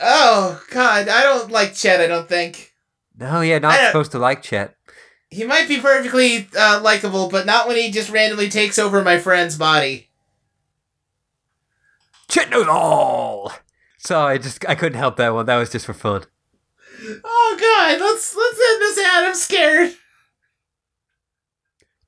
[0.00, 2.72] Oh, God, I don't like Chet, I don't think.
[3.18, 4.74] No, yeah, not supposed to like Chet.
[5.30, 9.18] He might be perfectly uh, likable, but not when he just randomly takes over my
[9.18, 10.08] friend's body.
[12.34, 13.52] Chet knows all.
[13.96, 15.46] So I just I couldn't help that one.
[15.46, 16.24] That was just for fun.
[17.22, 19.24] Oh god, let's let's end this out.
[19.24, 19.94] I'm scared.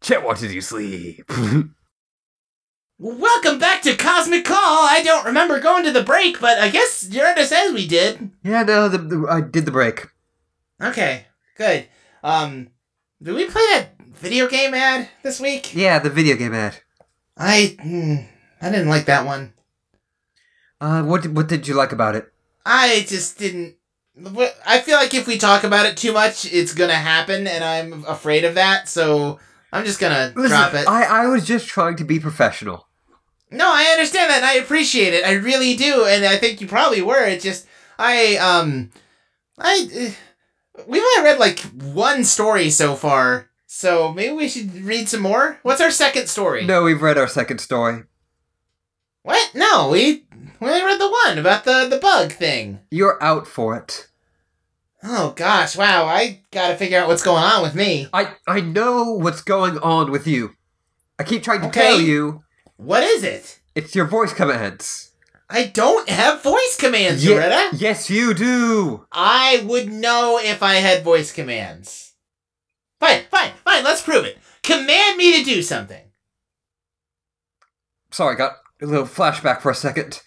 [0.01, 1.31] Chet watches you sleep.
[2.99, 4.57] Welcome back to Cosmic Call.
[4.59, 8.33] I don't remember going to the break, but I guess Uretta says we did.
[8.43, 10.09] yeah, no, the, the, I did the break.
[10.83, 11.87] Okay, good.
[12.25, 12.71] Um,
[13.23, 15.73] did we play that video game ad this week?
[15.73, 16.79] Yeah, the video game ad.
[17.37, 18.17] I hmm,
[18.61, 19.53] I didn't like that one.
[20.81, 22.33] Uh, what did, what did you like about it?
[22.65, 23.77] I just didn't.
[24.67, 28.05] I feel like if we talk about it too much, it's gonna happen, and I'm
[28.07, 28.89] afraid of that.
[28.89, 29.39] So
[29.73, 30.89] I'm just gonna drop it.
[30.89, 32.89] I, I was just trying to be professional.
[33.51, 35.25] No, I understand that and I appreciate it.
[35.25, 37.25] I really do, and I think you probably were.
[37.25, 37.67] It's just
[37.99, 38.91] I um
[39.59, 39.89] I
[40.79, 45.23] uh, we've only read like one story so far, so maybe we should read some
[45.23, 45.59] more.
[45.63, 46.65] What's our second story?
[46.65, 48.05] No, we've read our second story.
[49.23, 49.55] What?
[49.55, 50.26] No, we
[50.61, 52.81] we only read the one about the the bug thing.
[52.91, 54.09] You're out for it.
[55.03, 56.07] Oh gosh, wow!
[56.07, 58.09] I gotta figure out what's going on with me.
[58.13, 60.55] I I know what's going on with you.
[61.19, 61.81] I keep trying to Okay.
[61.81, 62.43] tell you.
[62.77, 63.61] What is it?
[63.75, 65.13] It's your voice commands.
[65.49, 67.71] I don't have voice commands, Ye- Uretta.
[67.75, 69.07] yes, you do.
[69.13, 72.15] I would know if I had voice commands.
[72.99, 74.39] Fine, fine, fine, let's prove it.
[74.63, 76.03] Command me to do something.
[78.11, 80.21] Sorry, got a little flashback for a second.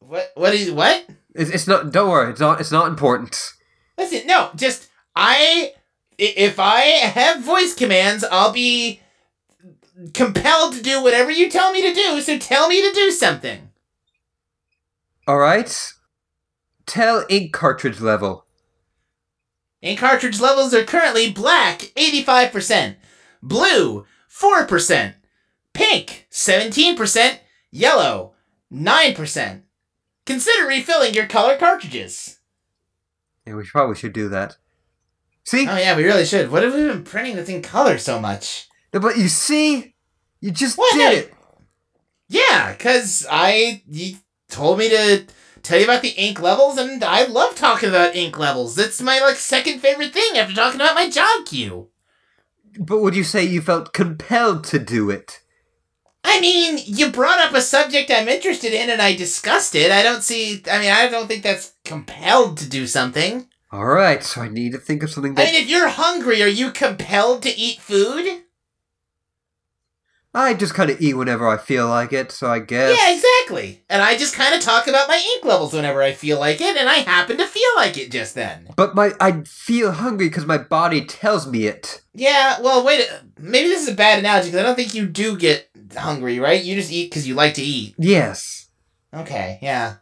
[0.00, 1.06] What what is what?
[1.34, 1.92] It's, it's not.
[1.92, 2.30] Don't worry.
[2.30, 2.60] It's not.
[2.60, 3.52] It's not important.
[3.96, 5.72] Listen, no, just I
[6.18, 9.00] i- if I have voice commands, I'll be
[10.14, 13.70] compelled to do whatever you tell me to do, so tell me to do something.
[15.26, 15.92] All right.
[16.86, 18.46] Tell ink cartridge level.
[19.82, 22.96] Ink cartridge levels are currently black 85%,
[23.42, 25.14] blue 4%,
[25.74, 27.38] pink 17%,
[27.70, 28.32] yellow
[28.72, 29.62] 9%.
[30.28, 32.36] Consider refilling your color cartridges.
[33.46, 34.58] Yeah, we probably should do that.
[35.44, 36.50] See, Oh yeah, we really should.
[36.50, 38.68] What have we been printing this in color so much?
[38.92, 39.94] No, but you see,
[40.42, 40.92] you just What?
[40.94, 41.34] did it.
[42.28, 44.16] Yeah, cause I you
[44.50, 45.24] told me to
[45.62, 48.74] tell you about the ink levels, and I love talking about ink levels.
[48.76, 51.88] That's my like second favorite thing after talking about my job queue.
[52.78, 55.40] But would you say you felt compelled to do it?
[56.30, 59.90] I mean, you brought up a subject I'm interested in, and I discussed it.
[59.90, 60.62] I don't see.
[60.70, 63.48] I mean, I don't think that's compelled to do something.
[63.72, 66.42] All right, so I need to think of something I that mean, if you're hungry,
[66.42, 68.42] are you compelled to eat food?
[70.34, 72.30] I just kind of eat whenever I feel like it.
[72.30, 72.98] So I guess.
[72.98, 73.82] Yeah, exactly.
[73.88, 76.76] And I just kind of talk about my ink levels whenever I feel like it,
[76.76, 78.68] and I happen to feel like it just then.
[78.76, 82.02] But my I feel hungry because my body tells me it.
[82.14, 83.08] Yeah, well, wait.
[83.38, 86.62] Maybe this is a bad analogy because I don't think you do get hungry, right?
[86.62, 87.94] You just eat because you like to eat.
[87.98, 88.68] Yes.
[89.12, 89.96] Okay, yeah.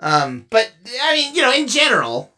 [0.00, 2.32] Um, but I mean, you know, in general,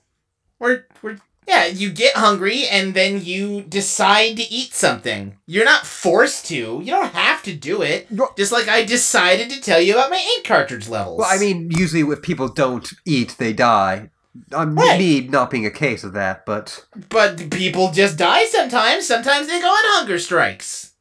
[0.58, 5.36] we're we're yeah, you get hungry and then you decide to eat something.
[5.46, 6.54] You're not forced to.
[6.54, 8.06] You don't have to do it.
[8.36, 11.18] Just like I decided to tell you about my ink cartridge levels.
[11.18, 14.10] Well, I mean, usually if people don't eat, they die.
[14.52, 14.98] I'm Right.
[14.98, 19.06] me not being a case of that, but but people just die sometimes.
[19.06, 20.91] Sometimes they go on hunger strikes.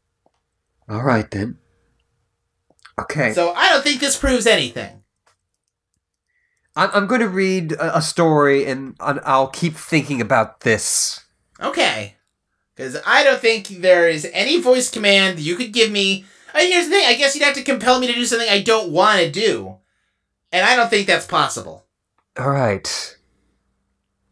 [0.92, 1.58] All right then.
[3.00, 5.02] Okay, So I don't think this proves anything.
[6.76, 11.22] I'm, I'm going to read a, a story, and, and I'll keep thinking about this.
[11.60, 12.16] Okay.
[12.76, 16.26] Because I don't think there is any voice command you could give me.
[16.54, 18.62] And here's the thing I guess you'd have to compel me to do something I
[18.62, 19.78] don't want to do.
[20.52, 21.86] And I don't think that's possible.
[22.38, 23.18] All right.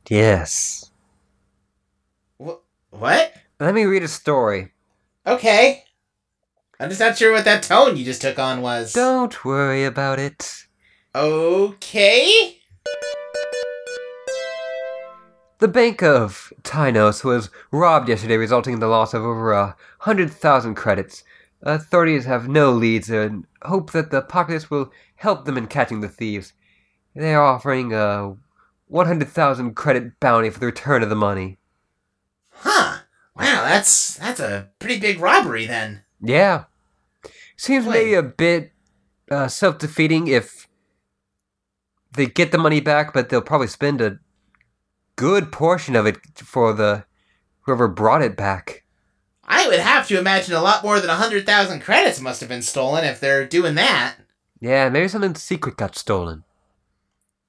[0.10, 0.92] Yes.
[2.44, 3.34] Wh- what?
[3.60, 4.74] Let me read a story.
[5.26, 5.84] Okay.
[6.82, 8.94] I'm just not sure what that tone you just took on was.
[8.94, 10.66] Don't worry about it.
[11.14, 12.58] Okay.
[15.58, 20.32] The Bank of Tynos was robbed yesterday, resulting in the loss of over a hundred
[20.32, 21.26] thousand credits.
[21.62, 26.08] Authorities have no leads and hope that the populace will help them in catching the
[26.08, 26.54] thieves.
[27.14, 28.38] They are offering a
[28.88, 31.58] 100,000 credit bounty for the return of the money.
[32.52, 33.00] Huh.
[33.36, 36.04] Wow, that's that's a pretty big robbery then.
[36.22, 36.66] Yeah.
[37.58, 37.94] Seems Wait.
[37.94, 38.72] maybe a bit
[39.30, 40.68] uh, self defeating if
[42.14, 44.20] they get the money back, but they'll probably spend a
[45.16, 47.06] good portion of it for the
[47.62, 48.84] whoever brought it back.
[49.44, 53.04] I would have to imagine a lot more than 100,000 credits must have been stolen
[53.04, 54.16] if they're doing that.
[54.60, 56.44] Yeah, maybe something secret got stolen.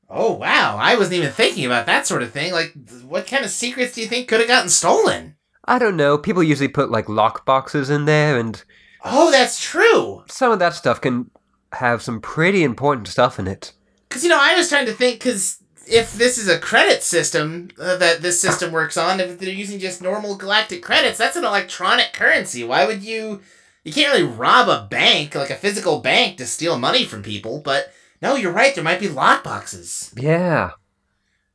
[0.09, 0.77] Oh, wow.
[0.81, 2.53] I wasn't even thinking about that sort of thing.
[2.53, 2.75] Like,
[3.07, 5.37] what kind of secrets do you think could have gotten stolen?
[5.71, 6.19] I don't know.
[6.19, 8.63] People usually put like lock boxes in there, and
[9.05, 10.25] Oh, that's true.
[10.29, 11.31] some of that stuff can
[11.73, 13.73] have some pretty important stuff in it.
[14.09, 17.69] Because, you know, I was trying to think, because if this is a credit system
[17.81, 21.45] uh, that this system works on, if they're using just normal galactic credits, that's an
[21.45, 22.65] electronic currency.
[22.65, 23.41] Why would you.
[23.85, 27.63] You can't really rob a bank, like a physical bank, to steal money from people,
[27.65, 30.13] but no, you're right, there might be lock boxes.
[30.15, 30.73] Yeah.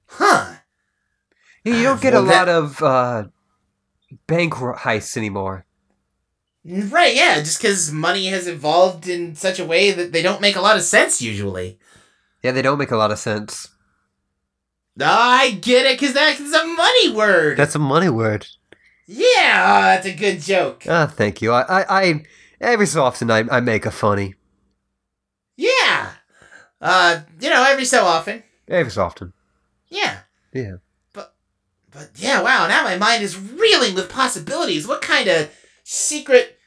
[0.07, 0.55] Huh.
[1.63, 3.23] You don't get well, a that- lot of uh,
[4.27, 5.65] bank heists anymore.
[6.63, 10.55] Right, yeah, just because money has evolved in such a way that they don't make
[10.55, 11.77] a lot of sense usually.
[12.41, 13.69] Yeah, they don't make a lot of sense.
[14.99, 17.57] Oh, I get it, because that's a money word.
[17.57, 18.47] That's a money word.
[19.05, 20.85] yeah, oh, that's a good joke.
[20.89, 21.51] Ah, thank you.
[21.51, 22.25] I, I, I
[22.61, 24.33] every so often I, I make a funny.
[25.57, 26.11] Yeah.
[26.81, 28.43] Uh, you know, every so often.
[28.67, 29.33] Every so often.
[29.89, 30.19] Yeah.
[30.53, 30.77] Yeah.
[31.95, 34.85] But, yeah, wow, now my mind is reeling with possibilities.
[34.85, 35.49] What kind of
[35.83, 36.59] secret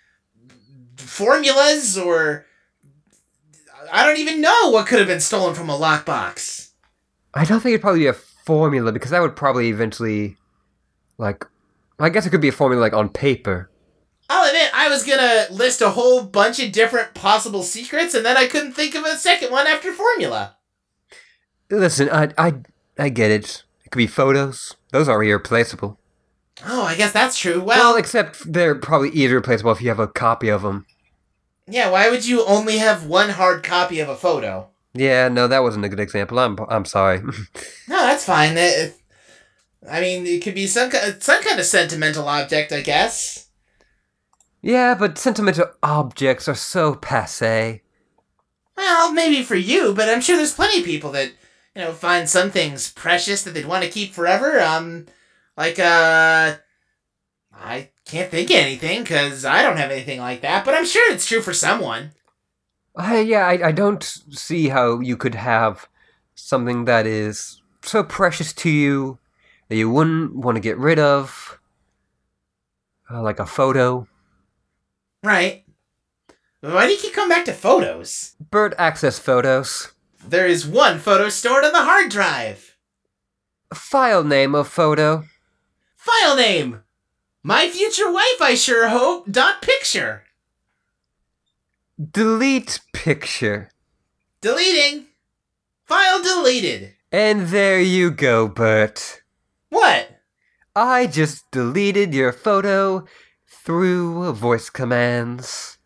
[0.97, 2.47] formulas or.
[3.93, 6.71] I don't even know what could have been stolen from a lockbox.
[7.35, 10.37] I don't think it'd probably be a formula because that would probably eventually,
[11.19, 11.47] like,
[11.99, 13.71] I guess it could be a formula like on paper.
[14.31, 18.37] I'll admit, I was gonna list a whole bunch of different possible secrets, and then
[18.37, 20.57] I couldn't think of a second one after formula.
[21.71, 22.55] Listen, I, I,
[22.99, 23.65] I get it.
[23.89, 24.77] It could be photos.
[24.93, 25.99] Those are irreplaceable.
[26.67, 27.59] Oh, I guess that's true.
[27.63, 30.85] Well, Well, except they're probably irreplaceable if you have a copy of them.
[31.67, 34.69] yeah, why would you only have one hard copy of a photo?
[34.93, 36.39] Yeah, no, that wasn't a good example.
[36.39, 37.21] I'm, I'm sorry.
[37.89, 38.59] No, that's fine.
[38.59, 38.95] It-
[39.91, 43.47] I mean, it could be some some kind of sentimental object, I guess.
[44.61, 47.81] yeah, but sentimental objects are so passe.
[48.77, 51.33] Well, maybe for you, but I'm sure there's plenty of people that
[51.79, 54.61] you know find some things precious that they'd want to keep forever.
[54.61, 55.07] Um,
[55.57, 56.57] like uh,
[57.55, 61.13] I can't think of anything because I don't have anything like that, but I'm sure
[61.13, 62.11] it's true for someone.
[62.97, 65.89] I, yeah, I, I don't see how you could have
[66.35, 69.19] something that is so precious to you
[69.69, 71.61] that you wouldn't want to get rid of.
[73.11, 74.07] Uh, like a photo.
[75.23, 75.65] Right.
[76.61, 78.35] Why do you keep coming back to photos?
[78.51, 79.93] Bert access photos.
[80.27, 82.77] There is one photo stored on the hard drive.
[83.75, 85.25] File name of photo.
[85.97, 86.83] File name.
[87.43, 89.31] My future wife, I sure hope.
[89.31, 90.25] Dot picture.
[91.99, 93.71] Delete picture.
[94.41, 95.07] Deleting.
[95.85, 96.95] File deleted.
[97.11, 99.23] And there you go, Bert.
[99.71, 100.21] What?
[100.77, 103.07] I just deleted your photo
[103.47, 105.78] through voice commands.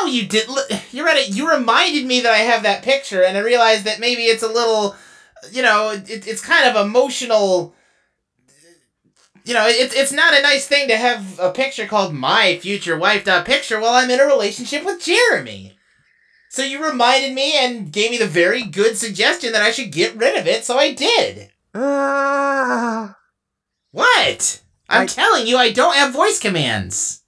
[0.00, 0.48] No, you did.
[0.92, 1.28] You're right.
[1.28, 4.48] You reminded me that I have that picture, and I realized that maybe it's a
[4.48, 4.96] little,
[5.50, 7.74] you know, it, it's kind of emotional.
[9.44, 12.98] You know, it's it's not a nice thing to have a picture called my future
[12.98, 15.74] wife dot picture while I'm in a relationship with Jeremy.
[16.50, 20.16] So you reminded me and gave me the very good suggestion that I should get
[20.16, 21.50] rid of it, so I did.
[21.74, 23.16] Ah.
[23.90, 24.62] What?
[24.88, 27.22] I'm I- telling you, I don't have voice commands.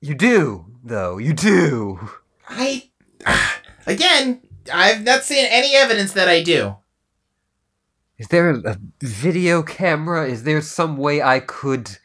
[0.00, 1.18] You do, though.
[1.18, 2.10] You do.
[2.48, 2.90] I.
[3.86, 6.76] Again, I've not seen any evidence that I do.
[8.18, 10.28] Is there a video camera?
[10.28, 11.98] Is there some way I could.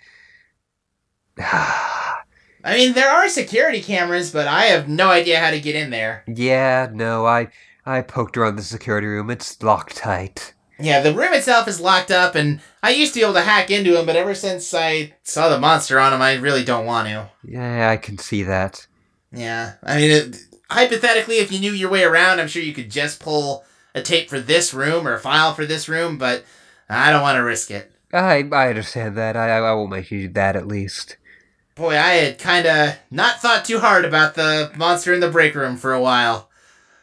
[1.37, 2.23] I
[2.65, 6.23] mean, there are security cameras, but I have no idea how to get in there.
[6.27, 7.49] yeah, no, I
[7.85, 9.29] I poked around the security room.
[9.29, 10.54] It's locked tight.
[10.79, 13.71] Yeah, the room itself is locked up, and I used to be able to hack
[13.71, 17.07] into him, but ever since I saw the monster on him, I really don't want
[17.07, 17.29] to.
[17.43, 18.85] Yeah, I can see that.
[19.31, 20.37] Yeah, I mean, it,
[20.69, 23.63] hypothetically, if you knew your way around, I'm sure you could just pull
[23.93, 26.43] a tape for this room or a file for this room, but
[26.89, 27.91] I don't want to risk it.
[28.13, 29.35] I I understand that.
[29.35, 31.17] I I will make you do that at least.
[31.75, 35.55] Boy, I had kind of not thought too hard about the monster in the break
[35.55, 36.49] room for a while.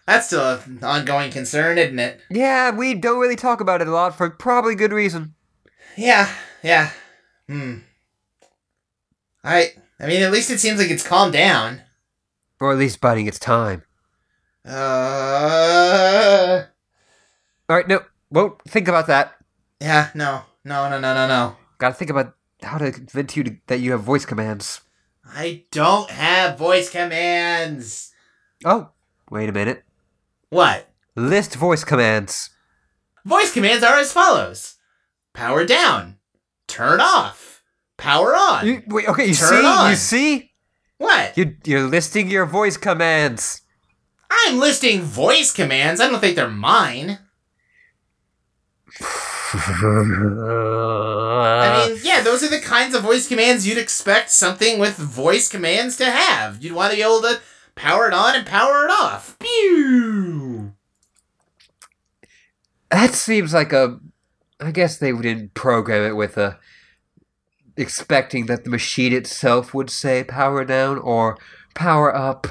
[0.07, 2.21] That's still an ongoing concern, isn't it?
[2.29, 5.35] Yeah, we don't really talk about it a lot for probably good reason.
[5.97, 6.29] Yeah,
[6.63, 6.91] yeah.
[7.49, 7.79] Hmm.
[9.45, 11.83] I I mean at least it seems like it's calmed down.
[12.61, 13.83] Or at least biding its time.
[14.65, 16.65] Uh
[17.71, 18.01] Alright, no,
[18.31, 19.35] won't think about that.
[19.81, 20.43] Yeah, no.
[20.65, 21.57] No, no, no, no, no.
[21.79, 24.83] Gotta think about how to convince you to, that you have voice commands.
[25.27, 28.13] I don't have voice commands.
[28.65, 28.91] Oh,
[29.33, 29.83] Wait a minute.
[30.53, 30.87] What?
[31.17, 32.51] List voice commands.
[33.25, 34.77] Voice commands are as follows
[35.33, 36.19] Power down,
[36.69, 37.63] turn off,
[37.97, 38.67] power on.
[38.67, 39.67] You, wait, okay, you Turn see?
[39.67, 39.91] on.
[39.91, 40.53] You see?
[40.99, 41.39] what?
[41.39, 43.63] You, you're listing your voice commands.
[44.31, 46.03] I'm listing voice commands.
[46.03, 47.19] I don't think they're mine.
[49.55, 55.49] I mean, yeah, those are the kinds of voice commands you'd expect something with voice
[55.49, 56.63] commands to have.
[56.63, 57.41] You'd want to be able to
[57.75, 59.39] power it on and power it off.
[59.39, 60.75] Pew!
[62.91, 63.99] that seems like a.
[64.61, 66.59] I guess they didn't program it with a.
[67.77, 71.39] Expecting that the machine itself would say power down or
[71.75, 72.47] power up.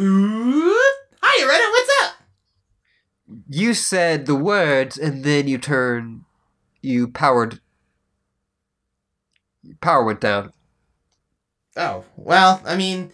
[0.00, 0.74] Ooh.
[1.22, 2.14] Hi, Reddit, what's up?
[3.48, 6.24] You said the words and then you turn.
[6.82, 7.60] You powered.
[9.80, 10.52] Power went down.
[11.76, 13.12] Oh, well, I mean,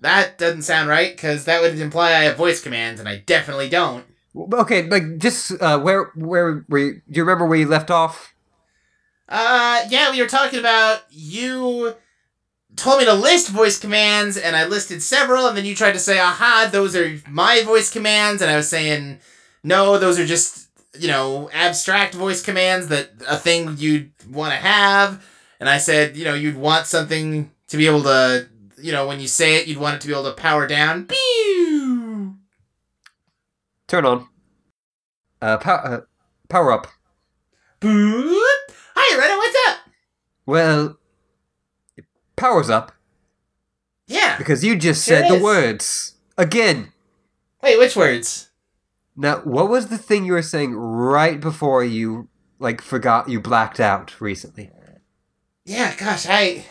[0.00, 3.68] that doesn't sound right, because that would imply I have voice commands, and I definitely
[3.68, 4.04] don't.
[4.52, 8.34] Okay, like just uh, where where were you, do you remember where you left off?
[9.28, 11.94] Uh, yeah, we were talking about you
[12.76, 15.98] told me to list voice commands, and I listed several, and then you tried to
[15.98, 19.20] say, aha, those are my voice commands, and I was saying,
[19.62, 20.68] no, those are just,
[20.98, 25.26] you know, abstract voice commands that a thing you'd want to have.
[25.58, 28.46] And I said, you know, you'd want something to be able to,
[28.86, 31.06] you know, when you say it, you'd want it to be able to power down.
[31.06, 32.36] Pew!
[33.88, 34.28] Turn on.
[35.42, 36.00] Uh, pow- uh
[36.48, 36.86] power up.
[37.80, 38.40] Boop!
[38.94, 39.92] Hi, Reddit, what's up?
[40.46, 40.98] Well,
[41.96, 42.04] it
[42.36, 42.92] powers up
[44.06, 44.38] Yeah.
[44.38, 46.92] because you just There said the words again.
[47.64, 48.50] Wait, which words?
[49.16, 52.28] Now, what was the thing you were saying right before you
[52.60, 54.70] like forgot you blacked out recently?
[55.64, 56.64] Yeah, gosh, I,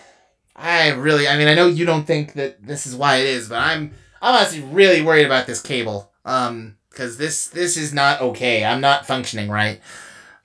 [0.56, 3.50] I really, I mean, I know you don't think that this is why it is,
[3.50, 3.92] but I'm,
[4.22, 6.12] I'm honestly really worried about this cable.
[6.24, 8.64] Um, because this, this is not okay.
[8.64, 9.82] I'm not functioning right.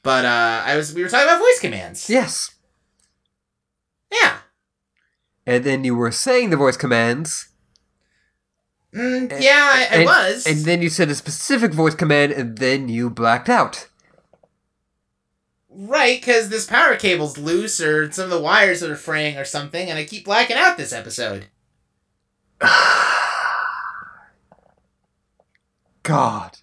[0.03, 2.11] But uh, I was, we were talking about voice commands.
[2.11, 2.55] Yes.
[4.11, 4.39] Yeah.
[5.47, 7.47] And then you were saying the voice commands,
[8.93, 10.47] Mm, And- yeah, I, I and- was.
[10.49, 13.87] and then you said a specific voice command, and then you blacked out.
[15.71, 19.45] Right, because this power cable's loose, or some of the wires that are fraying, or
[19.45, 21.47] something, and I keep blacking out this episode.
[26.03, 26.59] God.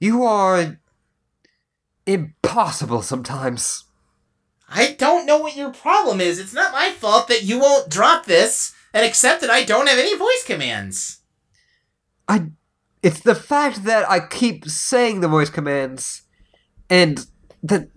[0.00, 0.78] You are
[2.06, 3.84] impossible sometimes.
[4.68, 6.38] I don't know what your problem is.
[6.38, 9.98] It's not my fault that you won't drop this and accept that I don't have
[9.98, 11.20] any voice commands.
[12.28, 12.48] I
[13.02, 16.22] it's the fact that I keep saying the voice commands
[16.90, 17.24] and
[17.62, 17.88] that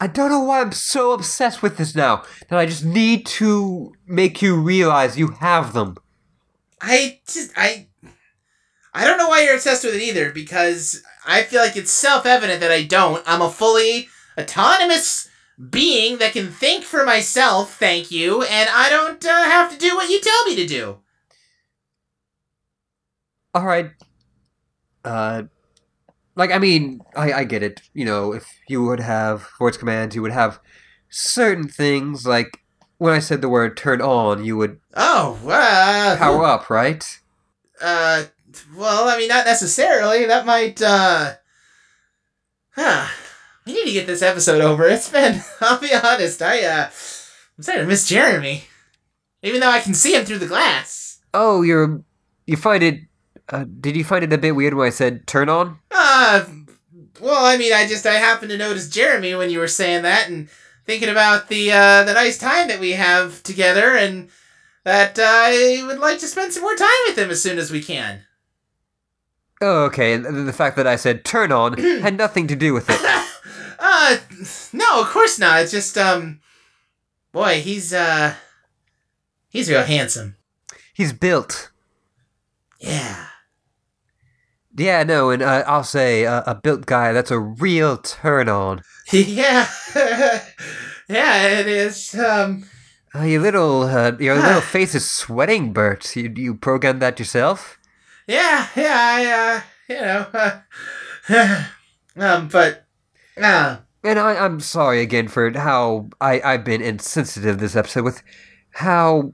[0.00, 2.24] I don't know why I'm so obsessed with this now.
[2.48, 5.96] That I just need to make you realize you have them.
[6.80, 7.86] I just I
[8.92, 12.60] I don't know why you're obsessed with it either because I feel like it's self-evident
[12.60, 13.22] that I don't.
[13.26, 15.28] I'm a fully autonomous
[15.70, 19.94] being that can think for myself, thank you, and I don't uh, have to do
[19.94, 20.98] what you tell me to do.
[23.54, 23.90] All right.
[25.04, 25.44] Uh
[26.34, 27.82] like I mean, I I get it.
[27.94, 30.60] You know, if you would have voice commands, you would have
[31.08, 32.58] certain things like
[32.98, 37.04] when I said the word turn on, you would Oh, uh power up, right?
[37.80, 38.24] Uh,
[38.76, 40.24] well, I mean, not necessarily.
[40.26, 41.32] That might, uh.
[42.76, 43.08] Huh.
[43.66, 44.86] We need to get this episode over.
[44.86, 46.84] It's been, I'll be honest, I, uh.
[47.56, 48.64] I'm starting to miss Jeremy.
[49.42, 51.18] Even though I can see him through the glass.
[51.34, 52.02] Oh, you're
[52.46, 53.00] you find it
[53.48, 55.78] uh, did you find it a bit weird when I said turn on?
[55.90, 56.44] Uh,
[57.20, 60.28] well, I mean, I just, I happened to notice Jeremy when you were saying that
[60.28, 60.48] and
[60.86, 64.28] thinking about the, uh, the nice time that we have together and
[64.84, 67.82] that I would like to spend some more time with him as soon as we
[67.82, 68.22] can.
[69.60, 70.14] Oh, okay.
[70.14, 72.98] And the fact that I said turn on had nothing to do with it.
[73.78, 74.16] uh,
[74.72, 75.62] no, of course not.
[75.62, 76.40] It's just, um,
[77.30, 78.34] boy, he's, uh,
[79.48, 80.36] he's real handsome.
[80.92, 81.70] He's built.
[82.80, 83.26] Yeah.
[84.76, 87.12] Yeah, no, and uh, I'll say uh, a built guy.
[87.12, 88.82] That's a real turn on.
[89.12, 89.68] yeah.
[91.08, 92.14] yeah, it is.
[92.14, 92.64] Um,
[93.14, 96.16] Uh, your little uh, your little face is sweating, Bert.
[96.16, 97.78] You you programmed that yourself?
[98.26, 100.26] yeah, yeah, I, uh, you know,
[101.28, 101.64] uh,
[102.16, 102.86] um, but,
[103.36, 108.22] uh, And I, I'm sorry again for how I, I've been insensitive this episode with
[108.72, 109.32] how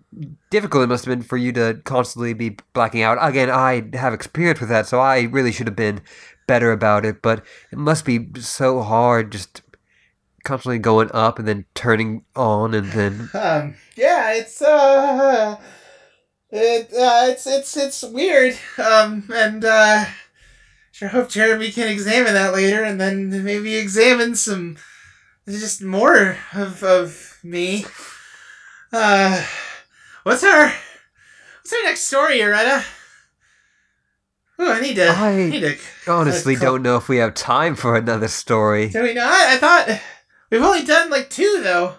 [0.50, 3.18] difficult it must have been for you to constantly be blacking out.
[3.20, 6.00] Again, I have experience with that, so I really should have been
[6.46, 9.62] better about it, but it must be so hard just
[10.44, 15.56] constantly going up and then turning on and then um, yeah, it's, uh,
[16.50, 18.58] It, uh, it's it's it's weird.
[18.78, 20.06] Um, and uh,
[20.92, 24.78] sure hope Jeremy can examine that later, and then maybe examine some
[25.46, 27.84] just more of of me.
[28.92, 29.44] Uh,
[30.22, 32.84] what's our what's our next story, Uretta?
[34.60, 35.08] Ooh, I need to.
[35.08, 35.76] I, I need to.
[36.06, 38.88] Honestly, uh, don't know if we have time for another story.
[38.88, 39.32] Do we not?
[39.32, 40.00] I thought
[40.50, 41.94] we've only done like two though.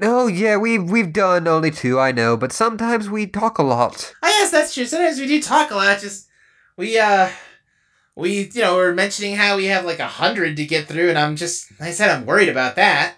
[0.00, 4.12] Oh yeah, we've we've done only two, I know, but sometimes we talk a lot.
[4.22, 4.84] I guess that's true.
[4.84, 6.00] Sometimes we do talk a lot.
[6.00, 6.28] Just
[6.76, 7.30] we uh
[8.16, 11.18] we you know we're mentioning how we have like a hundred to get through, and
[11.18, 13.14] I'm just like I said I'm worried about that.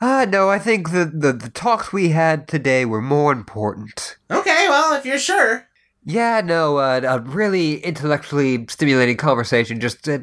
[0.00, 4.18] Ah, no, I think the, the the talks we had today were more important.
[4.30, 5.66] Okay, well if you're sure.
[6.04, 9.80] Yeah, no, uh, a really intellectually stimulating conversation.
[9.80, 10.20] Just, uh,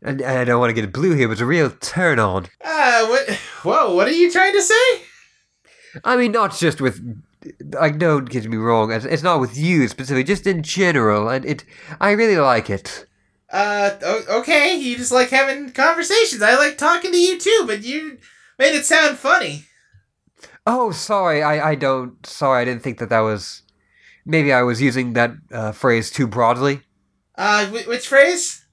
[0.00, 2.46] and I don't want to get blue here, but it's a real turn on.
[2.64, 3.28] Uh, what?
[3.62, 5.02] Whoa, what are you trying to say?
[6.04, 7.00] I mean, not just with.
[7.72, 8.92] Like, don't get me wrong.
[8.92, 11.64] It's, it's not with you specifically, just in general, and it.
[12.00, 13.06] I really like it.
[13.52, 13.90] Uh,
[14.28, 16.42] okay, you just like having conversations.
[16.42, 18.18] I like talking to you too, but you
[18.60, 19.64] made it sound funny.
[20.66, 21.42] Oh, sorry.
[21.42, 22.24] I, I don't.
[22.24, 23.62] Sorry, I didn't think that that was.
[24.26, 26.82] Maybe I was using that uh, phrase too broadly.
[27.36, 28.64] Uh, wh- which phrase?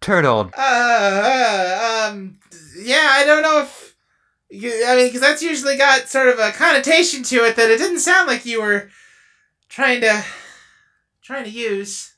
[0.00, 0.52] Turn on.
[0.56, 2.38] Uh, uh, um,
[2.78, 3.96] yeah, I don't know if.
[4.50, 7.78] you- I mean, because that's usually got sort of a connotation to it that it
[7.78, 8.90] didn't sound like you were
[9.68, 10.22] trying to
[11.22, 12.14] trying to use.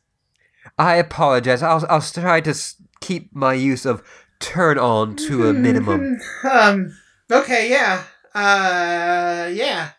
[0.77, 1.63] I apologize.
[1.63, 2.55] I'll, I'll try to
[3.01, 4.03] keep my use of
[4.41, 6.19] turn on to a minimum.
[6.51, 6.97] um.
[7.31, 7.71] Okay.
[7.71, 8.05] Yeah.
[8.35, 9.51] Uh.
[9.53, 9.91] Yeah.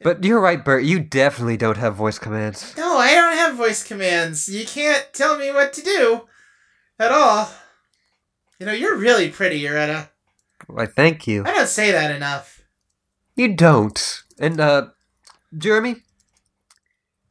[0.00, 0.84] But you're right, Bert.
[0.84, 2.76] You definitely don't have voice commands.
[2.76, 4.48] No, I don't have voice commands.
[4.48, 6.28] You can't tell me what to do
[7.00, 7.50] at all.
[8.60, 10.08] You know, you're really pretty, Uretta.
[10.68, 11.44] Why, thank you.
[11.44, 12.62] I don't say that enough.
[13.34, 14.22] You don't.
[14.38, 14.88] And, uh,
[15.56, 15.96] Jeremy?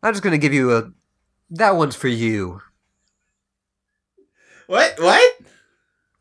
[0.03, 0.91] I'm just gonna give you a.
[1.49, 2.61] That one's for you.
[4.67, 4.99] What?
[4.99, 5.39] What?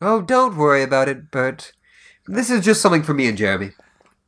[0.00, 1.72] Oh, don't worry about it, Bert.
[2.28, 3.72] This is just something for me and Jeremy.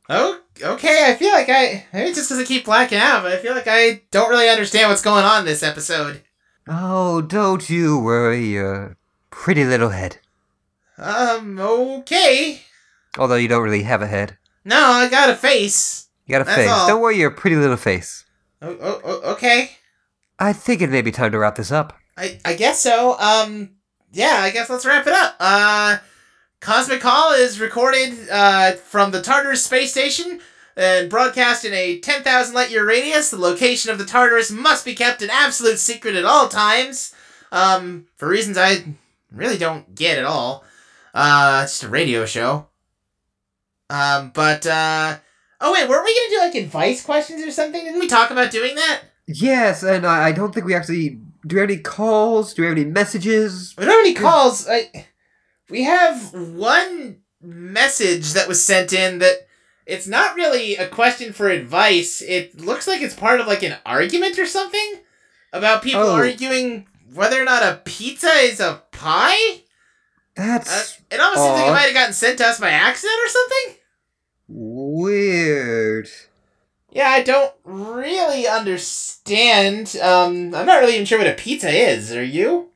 [0.09, 1.11] Oh, okay.
[1.11, 3.67] I feel like I maybe just because I keep blacking out, but I feel like
[3.67, 6.23] I don't really understand what's going on this episode.
[6.67, 8.97] Oh, don't you worry your
[9.29, 10.17] pretty little head.
[10.97, 11.59] Um.
[11.59, 12.61] Okay.
[13.17, 14.37] Although you don't really have a head.
[14.65, 16.07] No, I got a face.
[16.25, 16.69] You got a That's face.
[16.69, 16.87] all.
[16.87, 18.25] Don't worry your pretty little face.
[18.61, 19.71] Oh, oh, oh, okay.
[20.37, 21.97] I think it may be time to wrap this up.
[22.17, 23.17] I I guess so.
[23.19, 23.71] Um.
[24.11, 24.39] Yeah.
[24.41, 25.35] I guess let's wrap it up.
[25.39, 25.97] Uh.
[26.61, 30.41] Cosmic Call is recorded uh, from the Tartarus space station
[30.75, 33.31] and broadcast in a 10,000 light year radius.
[33.31, 37.13] The location of the Tartarus must be kept an absolute secret at all times,
[37.51, 38.95] um, for reasons I
[39.31, 40.65] really don't get at all.
[41.13, 42.67] Uh, it's just a radio show.
[43.89, 45.17] Um, but, uh,
[45.61, 47.83] oh wait, weren't we gonna do like advice questions or something?
[47.83, 49.01] Didn't we talk about doing that?
[49.27, 51.21] Yes, and I, I don't think we actually.
[51.47, 52.53] Do we have any calls?
[52.53, 53.73] Do we have any messages?
[53.77, 54.67] We don't have any calls.
[54.67, 55.07] I,
[55.69, 59.47] we have one message that was sent in that
[59.85, 62.21] it's not really a question for advice.
[62.21, 64.95] It looks like it's part of like an argument or something
[65.53, 66.15] about people Oh.
[66.15, 69.61] arguing whether or not a pizza is a pie.
[70.37, 73.19] Uh, That's it almost seems like it might have gotten sent to us by accident
[73.23, 73.75] or something.
[74.47, 76.09] weird.
[76.91, 79.95] Yeah, I don't really understand.
[80.01, 82.11] Um, I'm not really even sure what a pizza is.
[82.15, 82.69] Are you?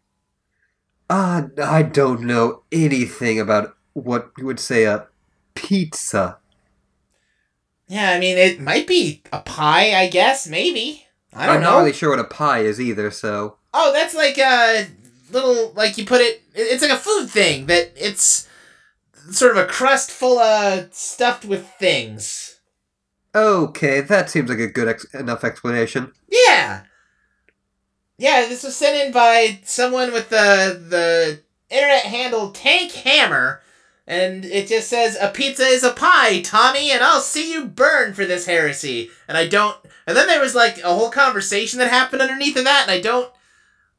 [1.14, 5.06] Uh, I don't know anything about what you would say a
[5.54, 6.40] pizza.
[7.88, 9.94] Yeah, I mean, it might be a pie.
[9.94, 11.06] I guess maybe.
[11.32, 11.70] I don't I'm know.
[11.72, 13.58] not really sure what a pie is either, so.
[13.76, 14.88] Oh, that's like a
[15.32, 16.42] little like you put it.
[16.56, 18.48] it- It's like a food thing that it's
[19.30, 22.60] sort of a crust full of stuffed with things.
[23.36, 26.12] Okay, that seems like a good ex- enough explanation.
[26.48, 26.84] Yeah,
[28.24, 28.48] yeah.
[28.48, 33.62] This was sent in by someone with the the internet handle Tank Hammer,
[34.08, 38.14] and it just says a pizza is a pie, Tommy, and I'll see you burn
[38.14, 39.10] for this heresy.
[39.28, 39.78] And I don't.
[40.08, 43.02] And then there was like a whole conversation that happened underneath of that, and I
[43.02, 43.30] don't.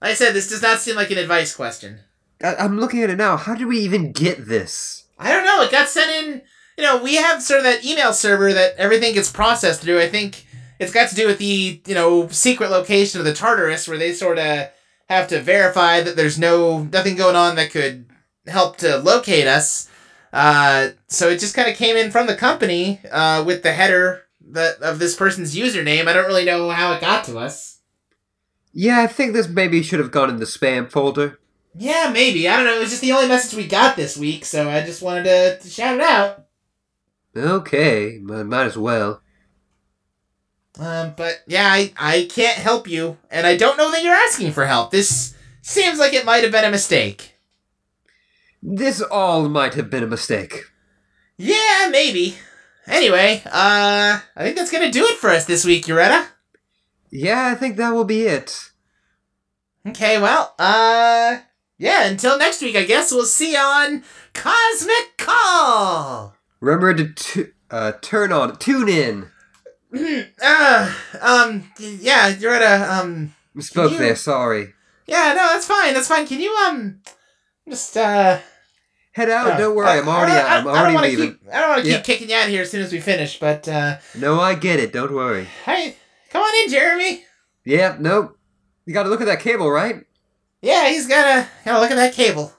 [0.01, 2.01] Like I said, this does not seem like an advice question.
[2.43, 3.37] I- I'm looking at it now.
[3.37, 5.05] How did we even get this?
[5.19, 5.63] I don't know.
[5.63, 6.43] It got sent in.
[6.77, 10.01] You know, we have sort of that email server that everything gets processed through.
[10.01, 10.45] I think
[10.79, 14.13] it's got to do with the you know secret location of the Tartarus, where they
[14.13, 14.69] sort of
[15.09, 18.07] have to verify that there's no nothing going on that could
[18.47, 19.91] help to locate us.
[20.33, 24.23] Uh, so it just kind of came in from the company uh, with the header
[24.51, 26.07] that of this person's username.
[26.07, 27.81] I don't really know how it got to us.
[28.73, 31.39] Yeah, I think this maybe should have gone in the spam folder.
[31.77, 32.49] Yeah, maybe.
[32.49, 32.77] I don't know.
[32.77, 35.59] It was just the only message we got this week, so I just wanted to,
[35.61, 36.47] to shout it out.
[37.37, 39.23] Okay, might as well.
[40.79, 44.53] Um, but yeah, I, I can't help you, and I don't know that you're asking
[44.53, 44.91] for help.
[44.91, 47.35] This seems like it might have been a mistake.
[48.63, 50.65] This all might have been a mistake.
[51.37, 52.37] Yeah, maybe.
[52.87, 56.27] Anyway, uh, I think that's gonna do it for us this week, Uretta.
[57.11, 58.71] Yeah, I think that will be it.
[59.87, 61.39] Okay, well, uh,
[61.79, 64.03] yeah, until next week, I guess we'll see you on
[64.33, 66.35] Cosmic Call!
[66.61, 69.31] Remember to t- uh, turn on, tune in.
[69.97, 74.75] Uh, um, yeah, Uretta, um, Spoke you- there, sorry.
[75.07, 76.27] yeah, no, that's fine, that's fine.
[76.27, 77.01] Can you, um,
[77.69, 78.39] just, uh,
[79.13, 80.47] Head out, uh, don't worry, I'm already I, out.
[80.47, 81.33] I, I'm I don't already wanna leaving.
[81.39, 82.99] Keep, I don't want to keep kicking you out of here as soon as we
[83.01, 85.47] finish, but, uh, No, I get it, don't worry.
[85.65, 85.97] hey,
[86.31, 87.25] come on in, Jeremy.
[87.65, 88.37] Yeah, nope.
[88.87, 90.05] You gotta look at that cable, right?
[90.61, 92.53] Yeah, he's gotta, gotta look at that cable.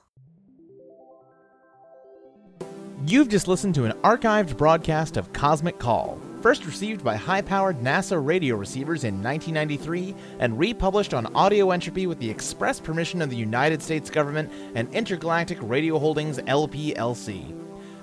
[3.06, 7.80] You've just listened to an archived broadcast of Cosmic Call, first received by high powered
[7.80, 13.32] NASA radio receivers in 1993 and republished on Audio Entropy with the express permission of
[13.32, 17.52] the United States government and Intergalactic Radio Holdings LPLC.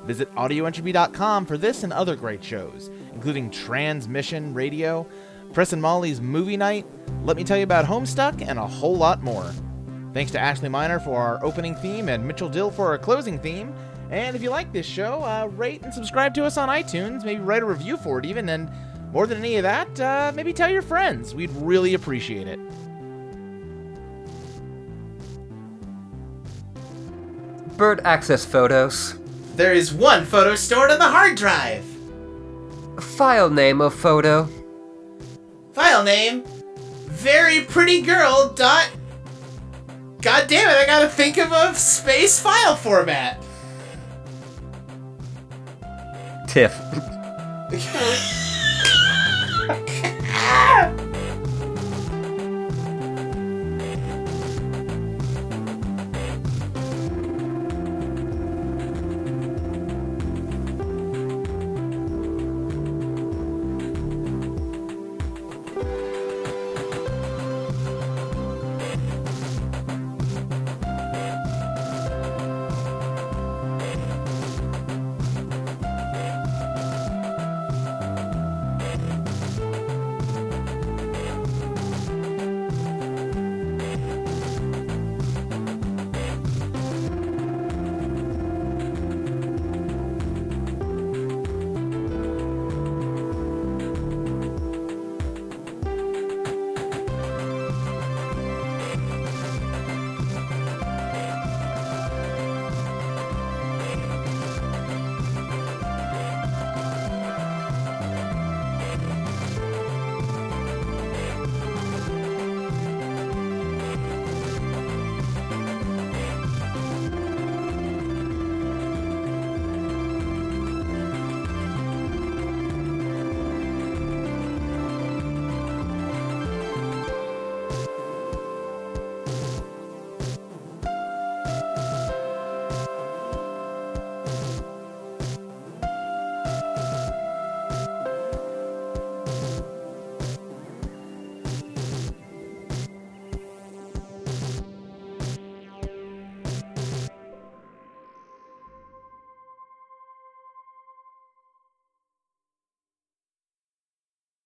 [0.07, 5.07] Visit audioentropy.com for this and other great shows, including Transmission Radio,
[5.53, 6.85] Press and Molly's Movie Night,
[7.23, 9.53] Let Me Tell You About Homestuck, and a whole lot more.
[10.15, 13.73] Thanks to Ashley Miner for our opening theme and Mitchell Dill for our closing theme.
[14.13, 17.25] And if you like this show, uh, rate and subscribe to us on iTunes.
[17.25, 18.47] Maybe write a review for it, even.
[18.51, 18.71] And
[19.11, 21.35] more than any of that, uh, maybe tell your friends.
[21.35, 22.61] We'd really appreciate it.
[27.79, 29.19] Bert access photos.
[29.57, 31.83] There is one photo stored on the hard drive.
[33.01, 34.47] File name of photo.
[35.73, 36.45] File name,
[37.07, 38.91] very pretty girl dot.
[40.21, 40.77] God damn it!
[40.77, 43.43] I gotta think of a space file format.
[46.53, 46.77] TIFF.